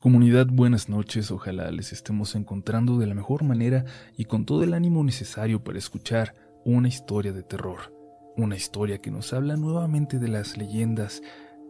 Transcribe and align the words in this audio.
Comunidad, 0.00 0.46
buenas 0.46 0.88
noches, 0.88 1.32
ojalá 1.32 1.72
les 1.72 1.92
estemos 1.92 2.36
encontrando 2.36 2.98
de 2.98 3.08
la 3.08 3.16
mejor 3.16 3.42
manera 3.42 3.84
y 4.16 4.26
con 4.26 4.46
todo 4.46 4.62
el 4.62 4.72
ánimo 4.72 5.02
necesario 5.02 5.64
para 5.64 5.76
escuchar 5.76 6.36
una 6.64 6.86
historia 6.86 7.32
de 7.32 7.42
terror, 7.42 7.92
una 8.36 8.54
historia 8.54 8.98
que 8.98 9.10
nos 9.10 9.32
habla 9.32 9.56
nuevamente 9.56 10.20
de 10.20 10.28
las 10.28 10.56
leyendas, 10.56 11.20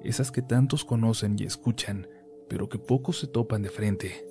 esas 0.04 0.30
que 0.30 0.43
tantos 0.43 0.85
conocen 0.85 1.37
y 1.38 1.45
escuchan, 1.45 2.06
pero 2.51 2.69
que 2.69 2.79
pocos 2.79 3.18
se 3.18 3.29
topan 3.29 3.62
de 3.62 3.70
frente. 3.70 4.27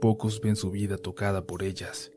Pocos 0.00 0.40
ven 0.40 0.56
su 0.56 0.70
vida 0.70 0.96
tocada 0.96 1.46
por 1.46 1.62
ellas. 1.62 2.10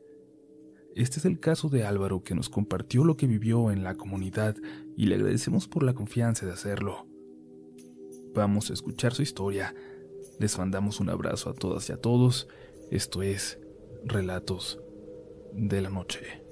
Este 0.96 1.18
es 1.18 1.26
el 1.26 1.38
caso 1.38 1.68
de 1.68 1.84
Álvaro 1.84 2.22
que 2.22 2.34
nos 2.34 2.48
compartió 2.48 3.04
lo 3.04 3.18
que 3.18 3.26
vivió 3.26 3.70
en 3.70 3.84
la 3.84 3.94
comunidad 3.96 4.56
y 4.96 5.04
le 5.04 5.16
agradecemos 5.16 5.68
por 5.68 5.82
la 5.82 5.92
confianza 5.92 6.46
de 6.46 6.52
hacerlo. 6.52 7.06
Vamos 8.34 8.70
a 8.70 8.72
escuchar 8.72 9.12
su 9.12 9.20
historia 9.20 9.74
les 10.38 10.56
mandamos 10.58 11.00
un 11.00 11.10
abrazo 11.10 11.50
a 11.50 11.54
todas 11.54 11.88
y 11.88 11.92
a 11.92 11.96
todos. 11.96 12.48
Esto 12.90 13.22
es 13.22 13.58
Relatos 14.04 14.80
de 15.52 15.80
la 15.80 15.90
Noche. 15.90 16.42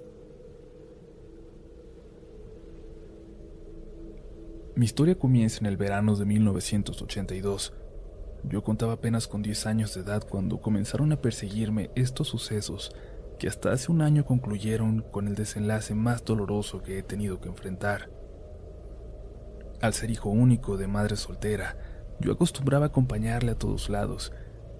Mi 4.74 4.84
historia 4.84 5.18
comienza 5.18 5.60
en 5.60 5.66
el 5.66 5.76
verano 5.76 6.16
de 6.16 6.26
1982. 6.26 7.72
Yo 8.44 8.62
contaba 8.62 8.94
apenas 8.94 9.26
con 9.26 9.42
10 9.42 9.66
años 9.66 9.94
de 9.94 10.02
edad 10.02 10.26
cuando 10.28 10.60
comenzaron 10.60 11.12
a 11.12 11.20
perseguirme 11.20 11.90
estos 11.94 12.28
sucesos 12.28 12.94
que 13.38 13.48
hasta 13.48 13.72
hace 13.72 13.92
un 13.92 14.02
año 14.02 14.24
concluyeron 14.24 15.02
con 15.02 15.28
el 15.28 15.34
desenlace 15.34 15.94
más 15.94 16.24
doloroso 16.24 16.82
que 16.82 16.98
he 16.98 17.02
tenido 17.02 17.40
que 17.40 17.48
enfrentar. 17.48 18.10
Al 19.80 19.94
ser 19.94 20.10
hijo 20.10 20.30
único 20.30 20.76
de 20.76 20.86
madre 20.86 21.16
soltera, 21.16 21.95
yo 22.20 22.32
acostumbraba 22.32 22.86
acompañarle 22.86 23.52
a 23.52 23.58
todos 23.58 23.88
lados, 23.88 24.32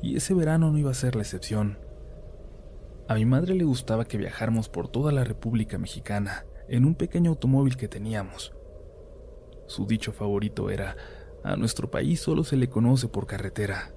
y 0.03 0.17
ese 0.17 0.35
verano 0.35 0.71
no 0.71 0.79
iba 0.79 0.91
a 0.91 0.95
ser 0.95 1.17
la 1.17 1.23
excepción. 1.23 1.79
A 3.09 3.15
mi 3.15 3.25
madre 3.25 3.55
le 3.55 3.65
gustaba 3.65 4.07
que 4.07 4.19
viajáramos 4.19 4.69
por 4.69 4.89
toda 4.89 5.13
la 5.13 5.25
República 5.25 5.79
Mexicana 5.79 6.45
en 6.69 6.85
un 6.85 6.95
pequeño 6.95 7.31
automóvil 7.31 7.77
que 7.77 7.89
teníamos. 7.89 8.53
Su 9.67 9.87
dicho 9.87 10.13
favorito 10.13 10.71
era, 10.71 10.97
a 11.45 11.57
nuestro 11.57 11.91
país 11.91 12.21
solo 12.21 12.45
se 12.45 12.57
le 12.57 12.69
conoce 12.69 13.09
por 13.09 13.27
carretera. 13.27 13.93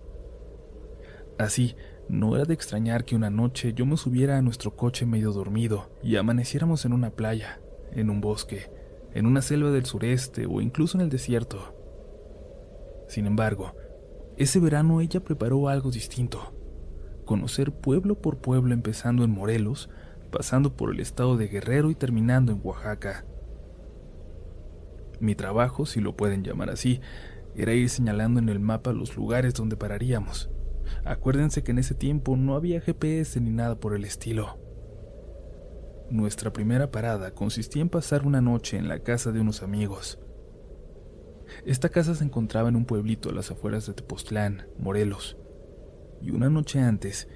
Así, 1.37 1.75
no 2.09 2.35
era 2.35 2.45
de 2.45 2.53
extrañar 2.53 3.05
que 3.05 3.15
una 3.15 3.29
noche 3.29 3.73
yo 3.73 3.85
me 3.85 3.97
subiera 3.97 4.37
a 4.37 4.41
nuestro 4.41 4.75
coche 4.75 5.05
medio 5.05 5.31
dormido 5.31 5.89
y 6.03 6.15
amaneciéramos 6.15 6.85
en 6.85 6.93
una 6.93 7.11
playa, 7.11 7.59
en 7.91 8.09
un 8.09 8.19
bosque, 8.19 8.71
en 9.13 9.25
una 9.25 9.41
selva 9.41 9.71
del 9.71 9.85
sureste 9.85 10.45
o 10.47 10.61
incluso 10.61 10.97
en 10.97 11.01
el 11.01 11.09
desierto. 11.09 11.78
Sin 13.09 13.25
embargo, 13.25 13.73
ese 14.37 14.59
verano 14.59 15.01
ella 15.01 15.19
preparó 15.19 15.67
algo 15.67 15.89
distinto. 15.89 16.53
Conocer 17.25 17.71
pueblo 17.71 18.21
por 18.21 18.37
pueblo 18.37 18.73
empezando 18.73 19.23
en 19.23 19.31
Morelos, 19.31 19.89
pasando 20.31 20.77
por 20.77 20.93
el 20.93 20.99
estado 20.99 21.35
de 21.35 21.47
Guerrero 21.47 21.89
y 21.89 21.95
terminando 21.95 22.51
en 22.51 22.61
Oaxaca. 22.63 23.25
Mi 25.19 25.33
trabajo, 25.33 25.87
si 25.87 26.01
lo 26.01 26.15
pueden 26.15 26.43
llamar 26.43 26.69
así, 26.69 27.01
era 27.55 27.73
ir 27.73 27.89
señalando 27.89 28.39
en 28.39 28.47
el 28.47 28.59
mapa 28.59 28.93
los 28.93 29.17
lugares 29.17 29.55
donde 29.55 29.75
pararíamos. 29.75 30.51
Acuérdense 31.03 31.63
que 31.63 31.71
en 31.71 31.79
ese 31.79 31.95
tiempo 31.95 32.37
no 32.37 32.55
había 32.55 32.79
GPS 32.79 33.41
ni 33.41 33.49
nada 33.49 33.79
por 33.79 33.95
el 33.95 34.05
estilo. 34.05 34.59
Nuestra 36.11 36.53
primera 36.53 36.91
parada 36.91 37.31
consistía 37.31 37.81
en 37.81 37.89
pasar 37.89 38.25
una 38.25 38.39
noche 38.39 38.77
en 38.77 38.87
la 38.87 38.99
casa 38.99 39.31
de 39.31 39.41
unos 39.41 39.63
amigos. 39.63 40.19
Esta 41.65 41.89
casa 41.89 42.15
se 42.15 42.23
encontraba 42.23 42.69
en 42.69 42.75
un 42.75 42.85
pueblito 42.85 43.29
a 43.29 43.33
las 43.33 43.51
afueras 43.51 43.85
de 43.87 43.93
Tepoztlán, 43.93 44.67
Morelos. 44.77 45.37
Y 46.21 46.31
una 46.31 46.49
noche 46.49 46.79
antes, 46.79 47.27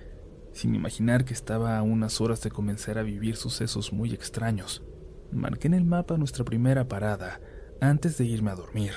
sin 0.51 0.75
imaginar 0.75 1.25
que 1.25 1.33
estaba 1.33 1.77
a 1.77 1.83
unas 1.83 2.21
horas 2.21 2.41
de 2.41 2.51
comenzar 2.51 2.97
a 2.97 3.03
vivir 3.03 3.35
sucesos 3.35 3.93
muy 3.93 4.13
extraños, 4.13 4.83
marqué 5.31 5.67
en 5.67 5.73
el 5.73 5.85
mapa 5.85 6.17
nuestra 6.17 6.45
primera 6.45 6.87
parada 6.87 7.41
antes 7.81 8.17
de 8.17 8.25
irme 8.25 8.51
a 8.51 8.55
dormir. 8.55 8.91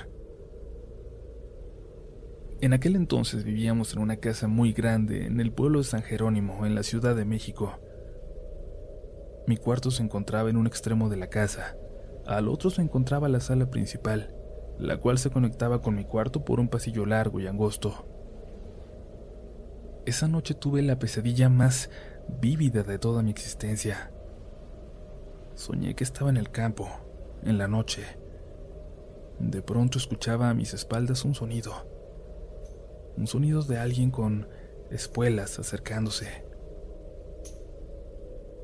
En 2.60 2.72
aquel 2.72 2.96
entonces 2.96 3.44
vivíamos 3.44 3.92
en 3.92 4.00
una 4.00 4.16
casa 4.16 4.48
muy 4.48 4.72
grande 4.72 5.26
en 5.26 5.40
el 5.40 5.52
pueblo 5.52 5.78
de 5.78 5.84
San 5.84 6.02
Jerónimo, 6.02 6.64
en 6.64 6.74
la 6.74 6.82
Ciudad 6.82 7.14
de 7.14 7.26
México. 7.26 7.78
Mi 9.46 9.56
cuarto 9.58 9.90
se 9.90 10.02
encontraba 10.02 10.48
en 10.48 10.56
un 10.56 10.66
extremo 10.66 11.08
de 11.08 11.16
la 11.16 11.28
casa, 11.28 11.76
al 12.26 12.48
otro 12.48 12.70
se 12.70 12.82
encontraba 12.82 13.28
la 13.28 13.40
sala 13.40 13.70
principal, 13.70 14.34
la 14.78 14.98
cual 14.98 15.18
se 15.18 15.30
conectaba 15.30 15.80
con 15.80 15.94
mi 15.94 16.04
cuarto 16.04 16.44
por 16.44 16.60
un 16.60 16.68
pasillo 16.68 17.06
largo 17.06 17.40
y 17.40 17.46
angosto. 17.46 18.06
Esa 20.04 20.28
noche 20.28 20.54
tuve 20.54 20.82
la 20.82 20.98
pesadilla 20.98 21.48
más 21.48 21.90
vívida 22.40 22.82
de 22.82 22.98
toda 22.98 23.22
mi 23.22 23.30
existencia. 23.30 24.12
Soñé 25.54 25.94
que 25.96 26.04
estaba 26.04 26.30
en 26.30 26.36
el 26.36 26.50
campo, 26.50 26.88
en 27.42 27.58
la 27.58 27.66
noche. 27.66 28.04
De 29.40 29.62
pronto 29.62 29.98
escuchaba 29.98 30.50
a 30.50 30.54
mis 30.54 30.74
espaldas 30.74 31.24
un 31.24 31.34
sonido. 31.34 31.72
Un 33.16 33.26
sonido 33.26 33.62
de 33.62 33.78
alguien 33.78 34.10
con 34.10 34.48
espuelas 34.90 35.58
acercándose. 35.58 36.44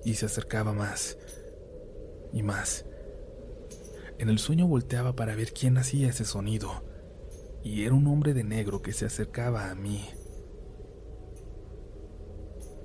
Y 0.05 0.15
se 0.15 0.27
acercaba 0.27 0.73
más 0.73 1.19
y 2.33 2.43
más. 2.43 2.85
En 4.19 4.29
el 4.29 4.39
sueño 4.39 4.67
volteaba 4.67 5.17
para 5.17 5.35
ver 5.35 5.53
quién 5.53 5.79
hacía 5.79 6.09
ese 6.09 6.25
sonido, 6.25 6.85
y 7.65 7.85
era 7.85 7.95
un 7.95 8.07
hombre 8.07 8.35
de 8.35 8.45
negro 8.45 8.83
que 8.83 8.93
se 8.93 9.07
acercaba 9.07 9.71
a 9.71 9.75
mí. 9.75 10.09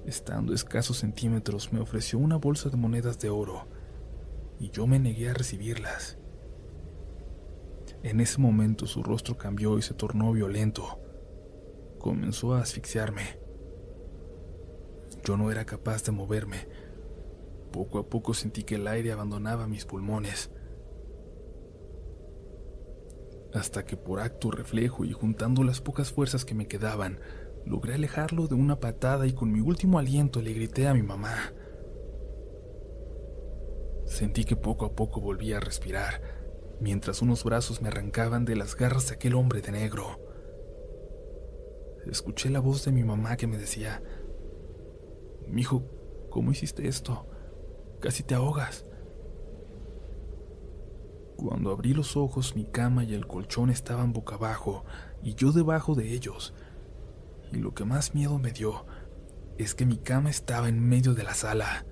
Estando 0.05 0.53
escasos 0.53 0.97
centímetros, 0.97 1.73
me 1.73 1.79
ofreció 1.79 2.17
una 2.17 2.37
bolsa 2.37 2.69
de 2.69 2.77
monedas 2.77 3.19
de 3.19 3.29
oro, 3.29 3.67
y 4.59 4.69
yo 4.71 4.87
me 4.87 4.99
negué 4.99 5.29
a 5.29 5.33
recibirlas. 5.33 6.17
En 8.03 8.21
ese 8.21 8.39
momento 8.39 8.85
su 8.87 9.03
rostro 9.03 9.37
cambió 9.37 9.77
y 9.77 9.81
se 9.81 9.93
tornó 9.93 10.31
violento. 10.31 10.99
Comenzó 11.99 12.53
a 12.53 12.61
asfixiarme. 12.61 13.39
Yo 15.23 15.35
no 15.35 15.51
era 15.51 15.65
capaz 15.65 16.03
de 16.03 16.11
moverme. 16.11 16.67
Poco 17.71 17.99
a 17.99 18.07
poco 18.07 18.33
sentí 18.33 18.63
que 18.63 18.75
el 18.75 18.87
aire 18.87 19.11
abandonaba 19.11 19.67
mis 19.67 19.85
pulmones 19.85 20.51
hasta 23.53 23.85
que 23.85 23.97
por 23.97 24.19
acto 24.19 24.51
reflejo 24.51 25.05
y 25.05 25.11
juntando 25.13 25.63
las 25.63 25.81
pocas 25.81 26.11
fuerzas 26.11 26.45
que 26.45 26.55
me 26.55 26.67
quedaban, 26.67 27.19
logré 27.65 27.93
alejarlo 27.95 28.47
de 28.47 28.55
una 28.55 28.79
patada 28.79 29.27
y 29.27 29.33
con 29.33 29.51
mi 29.51 29.59
último 29.59 29.99
aliento 29.99 30.41
le 30.41 30.53
grité 30.53 30.87
a 30.87 30.93
mi 30.93 31.03
mamá. 31.03 31.53
Sentí 34.05 34.45
que 34.45 34.55
poco 34.55 34.85
a 34.85 34.95
poco 34.95 35.19
volvía 35.19 35.57
a 35.57 35.61
respirar, 35.61 36.21
mientras 36.79 37.21
unos 37.21 37.43
brazos 37.43 37.81
me 37.81 37.89
arrancaban 37.89 38.45
de 38.45 38.55
las 38.55 38.75
garras 38.75 39.07
de 39.09 39.15
aquel 39.15 39.35
hombre 39.35 39.61
de 39.61 39.71
negro. 39.71 40.21
Escuché 42.09 42.49
la 42.49 42.61
voz 42.61 42.85
de 42.85 42.93
mi 42.93 43.03
mamá 43.03 43.35
que 43.35 43.47
me 43.47 43.57
decía, 43.57 44.01
Mijo, 45.45 45.83
¿cómo 46.29 46.51
hiciste 46.51 46.87
esto? 46.87 47.27
Casi 47.99 48.23
te 48.23 48.35
ahogas. 48.35 48.86
Cuando 51.37 51.69
abrí 51.69 51.93
los 51.93 52.17
ojos, 52.17 52.55
mi 52.55 52.65
cama 52.65 53.03
y 53.03 53.13
el 53.13 53.27
colchón 53.27 53.69
estaban 53.69 54.11
boca 54.11 54.35
abajo 54.35 54.85
y 55.21 55.35
yo 55.35 55.51
debajo 55.51 55.93
de 55.93 56.13
ellos. 56.13 56.55
Y 57.51 57.57
lo 57.57 57.75
que 57.75 57.85
más 57.85 58.15
miedo 58.15 58.39
me 58.39 58.51
dio 58.51 58.85
es 59.59 59.75
que 59.75 59.85
mi 59.85 59.97
cama 59.97 60.31
estaba 60.31 60.67
en 60.67 60.79
medio 60.79 61.13
de 61.13 61.23
la 61.23 61.35
sala. 61.35 61.85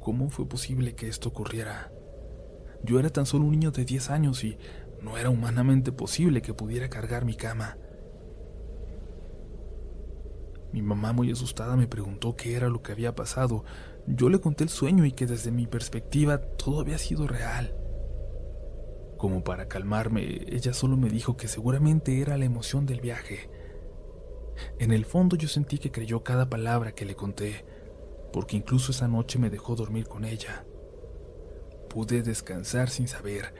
¿Cómo 0.00 0.30
fue 0.30 0.48
posible 0.48 0.94
que 0.94 1.06
esto 1.06 1.28
ocurriera? 1.28 1.92
Yo 2.82 2.98
era 2.98 3.10
tan 3.10 3.26
solo 3.26 3.44
un 3.44 3.52
niño 3.52 3.70
de 3.72 3.84
10 3.84 4.10
años 4.10 4.42
y 4.42 4.56
no 5.02 5.18
era 5.18 5.28
humanamente 5.28 5.92
posible 5.92 6.40
que 6.40 6.54
pudiera 6.54 6.88
cargar 6.88 7.26
mi 7.26 7.34
cama. 7.34 7.76
Mi 10.72 10.80
mamá 10.80 11.12
muy 11.12 11.30
asustada 11.30 11.76
me 11.76 11.86
preguntó 11.86 12.36
qué 12.36 12.56
era 12.56 12.68
lo 12.68 12.82
que 12.82 12.92
había 12.92 13.14
pasado 13.14 13.64
yo 14.06 14.28
le 14.28 14.40
conté 14.40 14.64
el 14.64 14.70
sueño 14.70 15.04
y 15.04 15.12
que 15.12 15.26
desde 15.26 15.50
mi 15.50 15.66
perspectiva 15.66 16.38
todo 16.38 16.80
había 16.80 16.98
sido 16.98 17.26
real. 17.26 17.74
Como 19.16 19.42
para 19.42 19.68
calmarme, 19.68 20.44
ella 20.48 20.74
solo 20.74 20.96
me 20.96 21.08
dijo 21.08 21.36
que 21.36 21.48
seguramente 21.48 22.20
era 22.20 22.36
la 22.36 22.44
emoción 22.44 22.84
del 22.84 23.00
viaje. 23.00 23.48
En 24.78 24.92
el 24.92 25.04
fondo 25.04 25.36
yo 25.36 25.48
sentí 25.48 25.78
que 25.78 25.90
creyó 25.90 26.22
cada 26.22 26.50
palabra 26.50 26.92
que 26.92 27.04
le 27.04 27.14
conté, 27.14 27.64
porque 28.32 28.56
incluso 28.56 28.92
esa 28.92 29.08
noche 29.08 29.38
me 29.38 29.50
dejó 29.50 29.76
dormir 29.76 30.06
con 30.06 30.24
ella. 30.24 30.66
Pude 31.88 32.22
descansar 32.22 32.90
sin 32.90 33.08
saber 33.08 33.54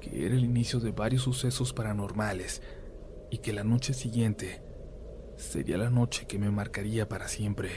que 0.00 0.26
era 0.26 0.34
el 0.34 0.44
inicio 0.44 0.80
de 0.80 0.92
varios 0.92 1.22
sucesos 1.22 1.72
paranormales 1.72 2.62
y 3.30 3.38
que 3.38 3.52
la 3.52 3.64
noche 3.64 3.94
siguiente 3.94 4.62
sería 5.36 5.78
la 5.78 5.90
noche 5.90 6.26
que 6.26 6.38
me 6.38 6.50
marcaría 6.50 7.08
para 7.08 7.28
siempre. 7.28 7.70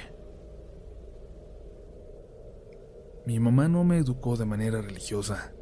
Mi 3.26 3.40
mamá 3.40 3.68
no 3.68 3.84
me 3.84 3.98
educó 3.98 4.38
de 4.38 4.46
manera 4.46 4.82
religiosa. 4.82 5.54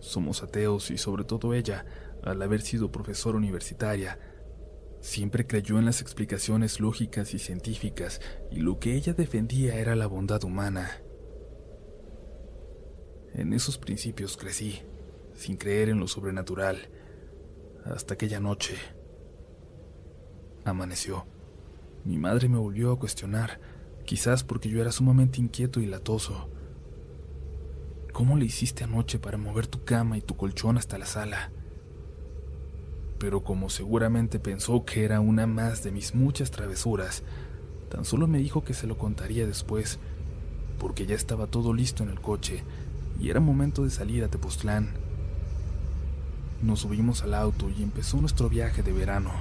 Somos 0.00 0.42
ateos 0.42 0.90
y 0.90 0.98
sobre 0.98 1.24
todo 1.24 1.54
ella, 1.54 1.84
al 2.22 2.40
haber 2.42 2.62
sido 2.62 2.92
profesora 2.92 3.36
universitaria, 3.36 4.18
Siempre 5.00 5.46
creyó 5.46 5.78
en 5.78 5.86
las 5.86 6.02
explicaciones 6.02 6.78
lógicas 6.78 7.32
y 7.32 7.38
científicas, 7.38 8.20
y 8.50 8.56
lo 8.60 8.78
que 8.78 8.94
ella 8.94 9.14
defendía 9.14 9.76
era 9.76 9.96
la 9.96 10.06
bondad 10.06 10.44
humana. 10.44 10.90
En 13.32 13.54
esos 13.54 13.78
principios 13.78 14.36
crecí, 14.36 14.80
sin 15.34 15.56
creer 15.56 15.88
en 15.88 16.00
lo 16.00 16.06
sobrenatural, 16.06 16.90
hasta 17.86 18.14
aquella 18.14 18.40
noche. 18.40 18.74
Amaneció. 20.64 21.26
Mi 22.04 22.18
madre 22.18 22.50
me 22.50 22.58
volvió 22.58 22.92
a 22.92 22.98
cuestionar, 22.98 23.58
quizás 24.04 24.44
porque 24.44 24.68
yo 24.68 24.82
era 24.82 24.92
sumamente 24.92 25.40
inquieto 25.40 25.80
y 25.80 25.86
latoso. 25.86 26.50
¿Cómo 28.12 28.36
le 28.36 28.44
hiciste 28.44 28.84
anoche 28.84 29.18
para 29.18 29.38
mover 29.38 29.66
tu 29.66 29.84
cama 29.84 30.18
y 30.18 30.20
tu 30.20 30.36
colchón 30.36 30.78
hasta 30.78 30.98
la 30.98 31.06
sala? 31.06 31.50
pero 33.20 33.44
como 33.44 33.68
seguramente 33.68 34.40
pensó 34.40 34.86
que 34.86 35.04
era 35.04 35.20
una 35.20 35.46
más 35.46 35.84
de 35.84 35.92
mis 35.92 36.14
muchas 36.14 36.50
travesuras, 36.50 37.22
tan 37.90 38.06
solo 38.06 38.26
me 38.26 38.38
dijo 38.38 38.64
que 38.64 38.72
se 38.72 38.86
lo 38.86 38.96
contaría 38.96 39.46
después, 39.46 39.98
porque 40.78 41.04
ya 41.04 41.16
estaba 41.16 41.46
todo 41.46 41.74
listo 41.74 42.02
en 42.02 42.08
el 42.08 42.18
coche 42.18 42.64
y 43.20 43.28
era 43.28 43.38
momento 43.38 43.84
de 43.84 43.90
salir 43.90 44.24
a 44.24 44.28
Tepoztlán. 44.28 44.94
Nos 46.62 46.80
subimos 46.80 47.22
al 47.22 47.34
auto 47.34 47.68
y 47.68 47.82
empezó 47.82 48.18
nuestro 48.22 48.48
viaje 48.48 48.82
de 48.82 48.92
verano. 48.92 49.32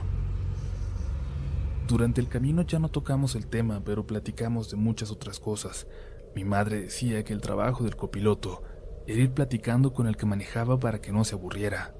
Durante 1.87 2.19
el 2.19 2.27
camino 2.27 2.63
ya 2.63 2.79
no 2.79 2.89
tocamos 2.89 3.33
el 3.35 3.47
tema, 3.47 3.81
pero 3.85 4.05
platicamos 4.05 4.69
de 4.69 4.75
muchas 4.75 5.09
otras 5.09 5.39
cosas. 5.39 5.87
Mi 6.35 6.43
madre 6.43 6.81
decía 6.81 7.23
que 7.23 7.33
el 7.33 7.41
trabajo 7.41 7.83
del 7.83 7.95
copiloto 7.95 8.63
era 9.07 9.21
ir 9.21 9.33
platicando 9.33 9.93
con 9.93 10.07
el 10.07 10.17
que 10.17 10.25
manejaba 10.25 10.79
para 10.79 11.01
que 11.01 11.11
no 11.11 11.23
se 11.23 11.35
aburriera. 11.35 11.95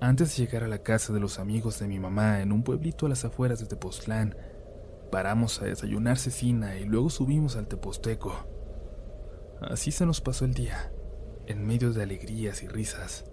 Antes 0.00 0.36
de 0.36 0.44
llegar 0.44 0.64
a 0.64 0.68
la 0.68 0.82
casa 0.82 1.12
de 1.12 1.20
los 1.20 1.38
amigos 1.38 1.78
de 1.78 1.88
mi 1.88 1.98
mamá 1.98 2.40
en 2.40 2.52
un 2.52 2.62
pueblito 2.62 3.06
a 3.06 3.08
las 3.08 3.24
afueras 3.24 3.60
de 3.60 3.66
Tepoztlán, 3.66 4.36
paramos 5.10 5.60
a 5.60 5.64
desayunar 5.64 6.18
cecina 6.18 6.76
y 6.76 6.84
luego 6.84 7.10
subimos 7.10 7.56
al 7.56 7.68
Teposteco. 7.68 8.32
Así 9.60 9.90
se 9.90 10.06
nos 10.06 10.20
pasó 10.20 10.44
el 10.44 10.54
día, 10.54 10.92
en 11.46 11.66
medio 11.66 11.92
de 11.92 12.02
alegrías 12.02 12.62
y 12.62 12.68
risas. 12.68 13.24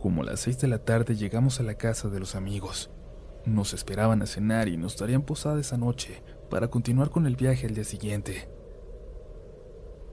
Como 0.00 0.22
a 0.22 0.26
las 0.26 0.40
seis 0.40 0.58
de 0.58 0.68
la 0.68 0.78
tarde 0.78 1.16
llegamos 1.16 1.60
a 1.60 1.64
la 1.64 1.74
casa 1.74 2.08
de 2.08 2.20
los 2.20 2.34
amigos. 2.34 2.90
Nos 3.44 3.74
esperaban 3.74 4.22
a 4.22 4.26
cenar 4.26 4.68
y 4.68 4.76
nos 4.76 4.96
darían 4.96 5.22
posada 5.22 5.60
esa 5.60 5.76
noche 5.76 6.22
para 6.50 6.68
continuar 6.68 7.10
con 7.10 7.26
el 7.26 7.36
viaje 7.36 7.66
al 7.66 7.74
día 7.74 7.84
siguiente. 7.84 8.48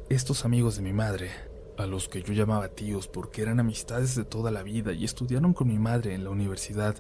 Estos 0.10 0.46
amigos 0.46 0.76
de 0.76 0.84
mi 0.84 0.94
madre 0.94 1.32
a 1.78 1.86
los 1.86 2.08
que 2.08 2.22
yo 2.22 2.34
llamaba 2.34 2.70
tíos 2.70 3.08
porque 3.08 3.42
eran 3.42 3.60
amistades 3.60 4.16
de 4.16 4.24
toda 4.24 4.52
la 4.52 4.64
vida 4.64 4.94
y 4.94 5.04
estudiaron 5.04 5.54
con 5.54 5.68
mi 5.68 5.78
madre 5.78 6.14
en 6.14 6.24
la 6.24 6.30
universidad, 6.30 6.96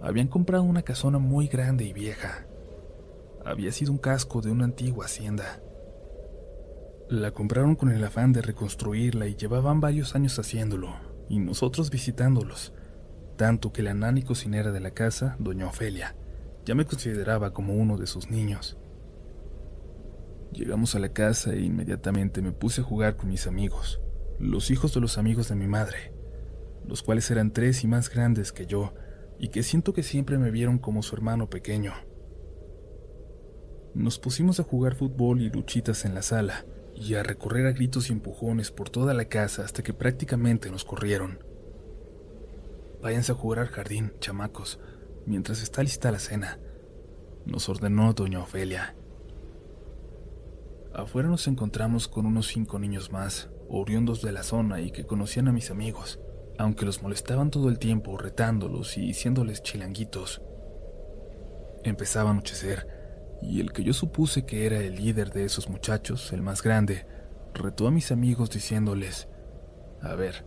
habían 0.00 0.28
comprado 0.28 0.62
una 0.64 0.82
casona 0.82 1.18
muy 1.18 1.46
grande 1.46 1.84
y 1.84 1.92
vieja. 1.92 2.46
Había 3.44 3.72
sido 3.72 3.92
un 3.92 3.98
casco 3.98 4.40
de 4.40 4.50
una 4.50 4.64
antigua 4.64 5.06
hacienda. 5.06 5.60
La 7.08 7.32
compraron 7.32 7.74
con 7.74 7.90
el 7.90 8.02
afán 8.04 8.32
de 8.32 8.42
reconstruirla 8.42 9.26
y 9.26 9.34
llevaban 9.34 9.80
varios 9.80 10.14
años 10.14 10.38
haciéndolo, 10.38 10.94
y 11.28 11.38
nosotros 11.38 11.90
visitándolos, 11.90 12.72
tanto 13.36 13.72
que 13.72 13.82
la 13.82 13.94
nana 13.94 14.20
y 14.20 14.22
cocinera 14.22 14.70
de 14.70 14.80
la 14.80 14.92
casa, 14.92 15.36
doña 15.38 15.66
Ofelia, 15.66 16.14
ya 16.64 16.74
me 16.74 16.84
consideraba 16.84 17.52
como 17.52 17.74
uno 17.74 17.96
de 17.96 18.06
sus 18.06 18.30
niños. 18.30 18.78
Llegamos 20.52 20.94
a 20.94 20.98
la 20.98 21.12
casa 21.12 21.52
e 21.52 21.60
inmediatamente 21.60 22.42
me 22.42 22.52
puse 22.52 22.80
a 22.80 22.84
jugar 22.84 23.16
con 23.16 23.28
mis 23.28 23.46
amigos, 23.46 24.00
los 24.38 24.70
hijos 24.70 24.92
de 24.94 25.00
los 25.00 25.18
amigos 25.18 25.48
de 25.48 25.54
mi 25.54 25.68
madre, 25.68 26.12
los 26.86 27.02
cuales 27.02 27.30
eran 27.30 27.52
tres 27.52 27.84
y 27.84 27.86
más 27.86 28.10
grandes 28.10 28.52
que 28.52 28.66
yo, 28.66 28.92
y 29.38 29.48
que 29.48 29.62
siento 29.62 29.92
que 29.92 30.02
siempre 30.02 30.38
me 30.38 30.50
vieron 30.50 30.78
como 30.78 31.02
su 31.02 31.14
hermano 31.14 31.48
pequeño. 31.48 31.92
Nos 33.94 34.18
pusimos 34.18 34.60
a 34.60 34.64
jugar 34.64 34.94
fútbol 34.94 35.40
y 35.40 35.50
luchitas 35.50 36.04
en 36.04 36.14
la 36.14 36.22
sala, 36.22 36.64
y 36.94 37.14
a 37.14 37.22
recorrer 37.22 37.66
a 37.66 37.72
gritos 37.72 38.10
y 38.10 38.12
empujones 38.12 38.70
por 38.70 38.90
toda 38.90 39.14
la 39.14 39.24
casa 39.24 39.64
hasta 39.64 39.82
que 39.82 39.94
prácticamente 39.94 40.70
nos 40.70 40.84
corrieron. 40.84 41.38
Váyanse 43.00 43.32
a 43.32 43.34
jugar 43.34 43.60
al 43.60 43.68
jardín, 43.68 44.12
chamacos, 44.20 44.78
mientras 45.26 45.62
está 45.62 45.82
lista 45.82 46.10
la 46.10 46.18
cena, 46.18 46.58
nos 47.46 47.68
ordenó 47.68 48.12
doña 48.12 48.40
Ofelia. 48.40 48.94
Afuera 50.94 51.28
nos 51.28 51.46
encontramos 51.46 52.08
con 52.08 52.26
unos 52.26 52.48
cinco 52.48 52.78
niños 52.78 53.12
más, 53.12 53.48
oriundos 53.68 54.22
de 54.22 54.32
la 54.32 54.42
zona 54.42 54.80
y 54.80 54.90
que 54.90 55.06
conocían 55.06 55.48
a 55.48 55.52
mis 55.52 55.70
amigos, 55.70 56.20
aunque 56.58 56.84
los 56.84 57.02
molestaban 57.02 57.50
todo 57.50 57.68
el 57.68 57.78
tiempo 57.78 58.18
retándolos 58.18 58.96
y 58.98 59.02
diciéndoles 59.02 59.62
chilanguitos. 59.62 60.42
Empezaba 61.84 62.30
a 62.30 62.32
anochecer, 62.32 62.86
y 63.40 63.60
el 63.60 63.72
que 63.72 63.84
yo 63.84 63.92
supuse 63.92 64.44
que 64.44 64.66
era 64.66 64.78
el 64.80 64.96
líder 64.96 65.30
de 65.30 65.44
esos 65.44 65.68
muchachos, 65.68 66.32
el 66.32 66.42
más 66.42 66.62
grande, 66.62 67.06
retó 67.54 67.86
a 67.86 67.90
mis 67.90 68.12
amigos 68.12 68.50
diciéndoles, 68.50 69.28
a 70.02 70.14
ver, 70.14 70.44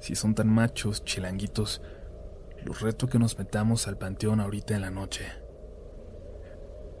si 0.00 0.14
son 0.14 0.34
tan 0.34 0.48
machos, 0.48 1.04
chilanguitos, 1.04 1.82
los 2.64 2.80
reto 2.80 3.06
que 3.06 3.18
nos 3.18 3.38
metamos 3.38 3.86
al 3.86 3.98
panteón 3.98 4.40
ahorita 4.40 4.74
en 4.74 4.80
la 4.80 4.90
noche. 4.90 5.26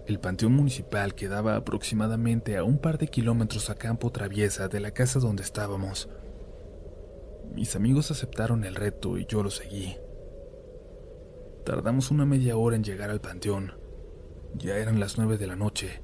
El 0.06 0.20
panteón 0.20 0.52
municipal 0.52 1.14
quedaba 1.14 1.56
aproximadamente 1.56 2.58
a 2.58 2.64
un 2.64 2.78
par 2.78 2.98
de 2.98 3.08
kilómetros 3.08 3.70
a 3.70 3.74
campo 3.74 4.12
traviesa 4.12 4.68
de 4.68 4.80
la 4.80 4.90
casa 4.90 5.18
donde 5.18 5.42
estábamos. 5.42 6.10
Mis 7.54 7.74
amigos 7.74 8.10
aceptaron 8.10 8.64
el 8.64 8.74
reto 8.74 9.16
y 9.16 9.24
yo 9.24 9.42
lo 9.42 9.50
seguí. 9.50 9.96
Tardamos 11.64 12.10
una 12.10 12.26
media 12.26 12.58
hora 12.58 12.76
en 12.76 12.84
llegar 12.84 13.08
al 13.08 13.22
panteón. 13.22 13.72
Ya 14.54 14.76
eran 14.76 15.00
las 15.00 15.16
nueve 15.16 15.38
de 15.38 15.46
la 15.46 15.56
noche, 15.56 16.02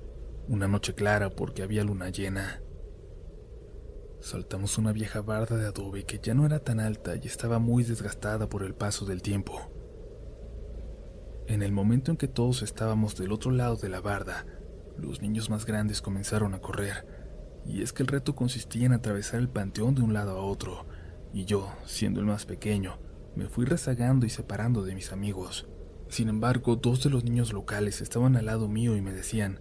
una 0.48 0.66
noche 0.66 0.94
clara 0.94 1.28
porque 1.28 1.62
había 1.62 1.84
luna 1.84 2.08
llena. 2.08 2.62
Saltamos 4.20 4.76
una 4.76 4.92
vieja 4.92 5.22
barda 5.22 5.56
de 5.56 5.66
adobe 5.66 6.04
que 6.04 6.20
ya 6.22 6.34
no 6.34 6.44
era 6.44 6.58
tan 6.58 6.78
alta 6.78 7.16
y 7.16 7.26
estaba 7.26 7.58
muy 7.58 7.84
desgastada 7.84 8.48
por 8.50 8.62
el 8.62 8.74
paso 8.74 9.06
del 9.06 9.22
tiempo. 9.22 9.72
En 11.46 11.62
el 11.62 11.72
momento 11.72 12.10
en 12.10 12.18
que 12.18 12.28
todos 12.28 12.62
estábamos 12.62 13.16
del 13.16 13.32
otro 13.32 13.50
lado 13.50 13.76
de 13.76 13.88
la 13.88 14.02
barda, 14.02 14.44
los 14.98 15.22
niños 15.22 15.48
más 15.48 15.64
grandes 15.64 16.02
comenzaron 16.02 16.52
a 16.54 16.60
correr, 16.60 17.06
y 17.64 17.82
es 17.82 17.94
que 17.94 18.02
el 18.02 18.08
reto 18.08 18.36
consistía 18.36 18.86
en 18.86 18.92
atravesar 18.92 19.40
el 19.40 19.48
panteón 19.48 19.94
de 19.94 20.02
un 20.02 20.12
lado 20.12 20.38
a 20.38 20.42
otro, 20.42 20.86
y 21.32 21.46
yo, 21.46 21.72
siendo 21.86 22.20
el 22.20 22.26
más 22.26 22.44
pequeño, 22.44 22.98
me 23.34 23.48
fui 23.48 23.64
rezagando 23.64 24.26
y 24.26 24.30
separando 24.30 24.82
de 24.82 24.94
mis 24.94 25.12
amigos. 25.12 25.66
Sin 26.08 26.28
embargo, 26.28 26.76
dos 26.76 27.02
de 27.02 27.10
los 27.10 27.24
niños 27.24 27.54
locales 27.54 28.02
estaban 28.02 28.36
al 28.36 28.46
lado 28.46 28.68
mío 28.68 28.96
y 28.96 29.00
me 29.00 29.14
decían, 29.14 29.60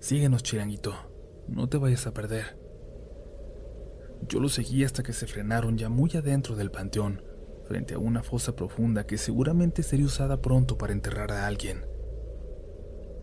Síguenos, 0.00 0.42
chiranguito, 0.42 0.94
no 1.48 1.68
te 1.68 1.78
vayas 1.78 2.06
a 2.06 2.12
perder. 2.12 2.59
Yo 4.28 4.40
los 4.40 4.54
seguí 4.54 4.84
hasta 4.84 5.02
que 5.02 5.12
se 5.12 5.26
frenaron 5.26 5.76
ya 5.78 5.88
muy 5.88 6.10
adentro 6.16 6.56
del 6.56 6.70
panteón, 6.70 7.22
frente 7.64 7.94
a 7.94 7.98
una 7.98 8.22
fosa 8.22 8.54
profunda 8.54 9.06
que 9.06 9.18
seguramente 9.18 9.82
sería 9.82 10.06
usada 10.06 10.40
pronto 10.40 10.76
para 10.76 10.92
enterrar 10.92 11.32
a 11.32 11.46
alguien. 11.46 11.84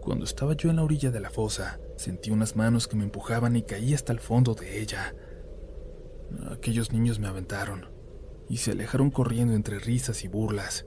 Cuando 0.01 0.25
estaba 0.25 0.53
yo 0.53 0.69
en 0.69 0.77
la 0.77 0.83
orilla 0.83 1.11
de 1.11 1.19
la 1.19 1.29
fosa, 1.29 1.79
sentí 1.97 2.31
unas 2.31 2.55
manos 2.55 2.87
que 2.87 2.95
me 2.95 3.03
empujaban 3.03 3.55
y 3.55 3.63
caí 3.63 3.93
hasta 3.93 4.13
el 4.13 4.19
fondo 4.19 4.55
de 4.55 4.81
ella. 4.81 5.13
Aquellos 6.49 6.91
niños 6.91 7.19
me 7.19 7.27
aventaron 7.27 7.87
y 8.49 8.57
se 8.57 8.71
alejaron 8.71 9.11
corriendo 9.11 9.53
entre 9.53 9.79
risas 9.79 10.23
y 10.23 10.27
burlas. 10.27 10.85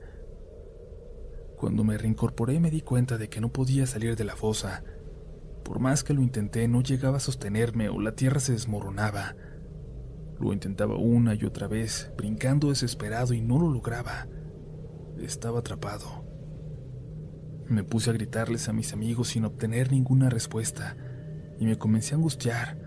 Cuando 1.56 1.84
me 1.84 1.98
reincorporé 1.98 2.58
me 2.60 2.70
di 2.70 2.80
cuenta 2.80 3.18
de 3.18 3.28
que 3.28 3.42
no 3.42 3.52
podía 3.52 3.86
salir 3.86 4.16
de 4.16 4.24
la 4.24 4.36
fosa. 4.36 4.82
Por 5.62 5.78
más 5.78 6.02
que 6.02 6.14
lo 6.14 6.22
intenté, 6.22 6.66
no 6.68 6.82
llegaba 6.82 7.18
a 7.18 7.20
sostenerme 7.20 7.90
o 7.90 8.00
la 8.00 8.12
tierra 8.12 8.40
se 8.40 8.52
desmoronaba. 8.52 9.36
Lo 10.40 10.54
intentaba 10.54 10.96
una 10.96 11.34
y 11.34 11.44
otra 11.44 11.68
vez, 11.68 12.10
brincando 12.16 12.70
desesperado 12.70 13.34
y 13.34 13.42
no 13.42 13.58
lo 13.58 13.70
lograba. 13.70 14.26
Estaba 15.18 15.58
atrapado. 15.58 16.24
Me 17.68 17.84
puse 17.84 18.10
a 18.10 18.14
gritarles 18.14 18.68
a 18.68 18.72
mis 18.72 18.94
amigos 18.94 19.28
sin 19.28 19.44
obtener 19.44 19.92
ninguna 19.92 20.30
respuesta 20.30 20.96
y 21.58 21.66
me 21.66 21.76
comencé 21.76 22.14
a 22.14 22.16
angustiar 22.16 22.78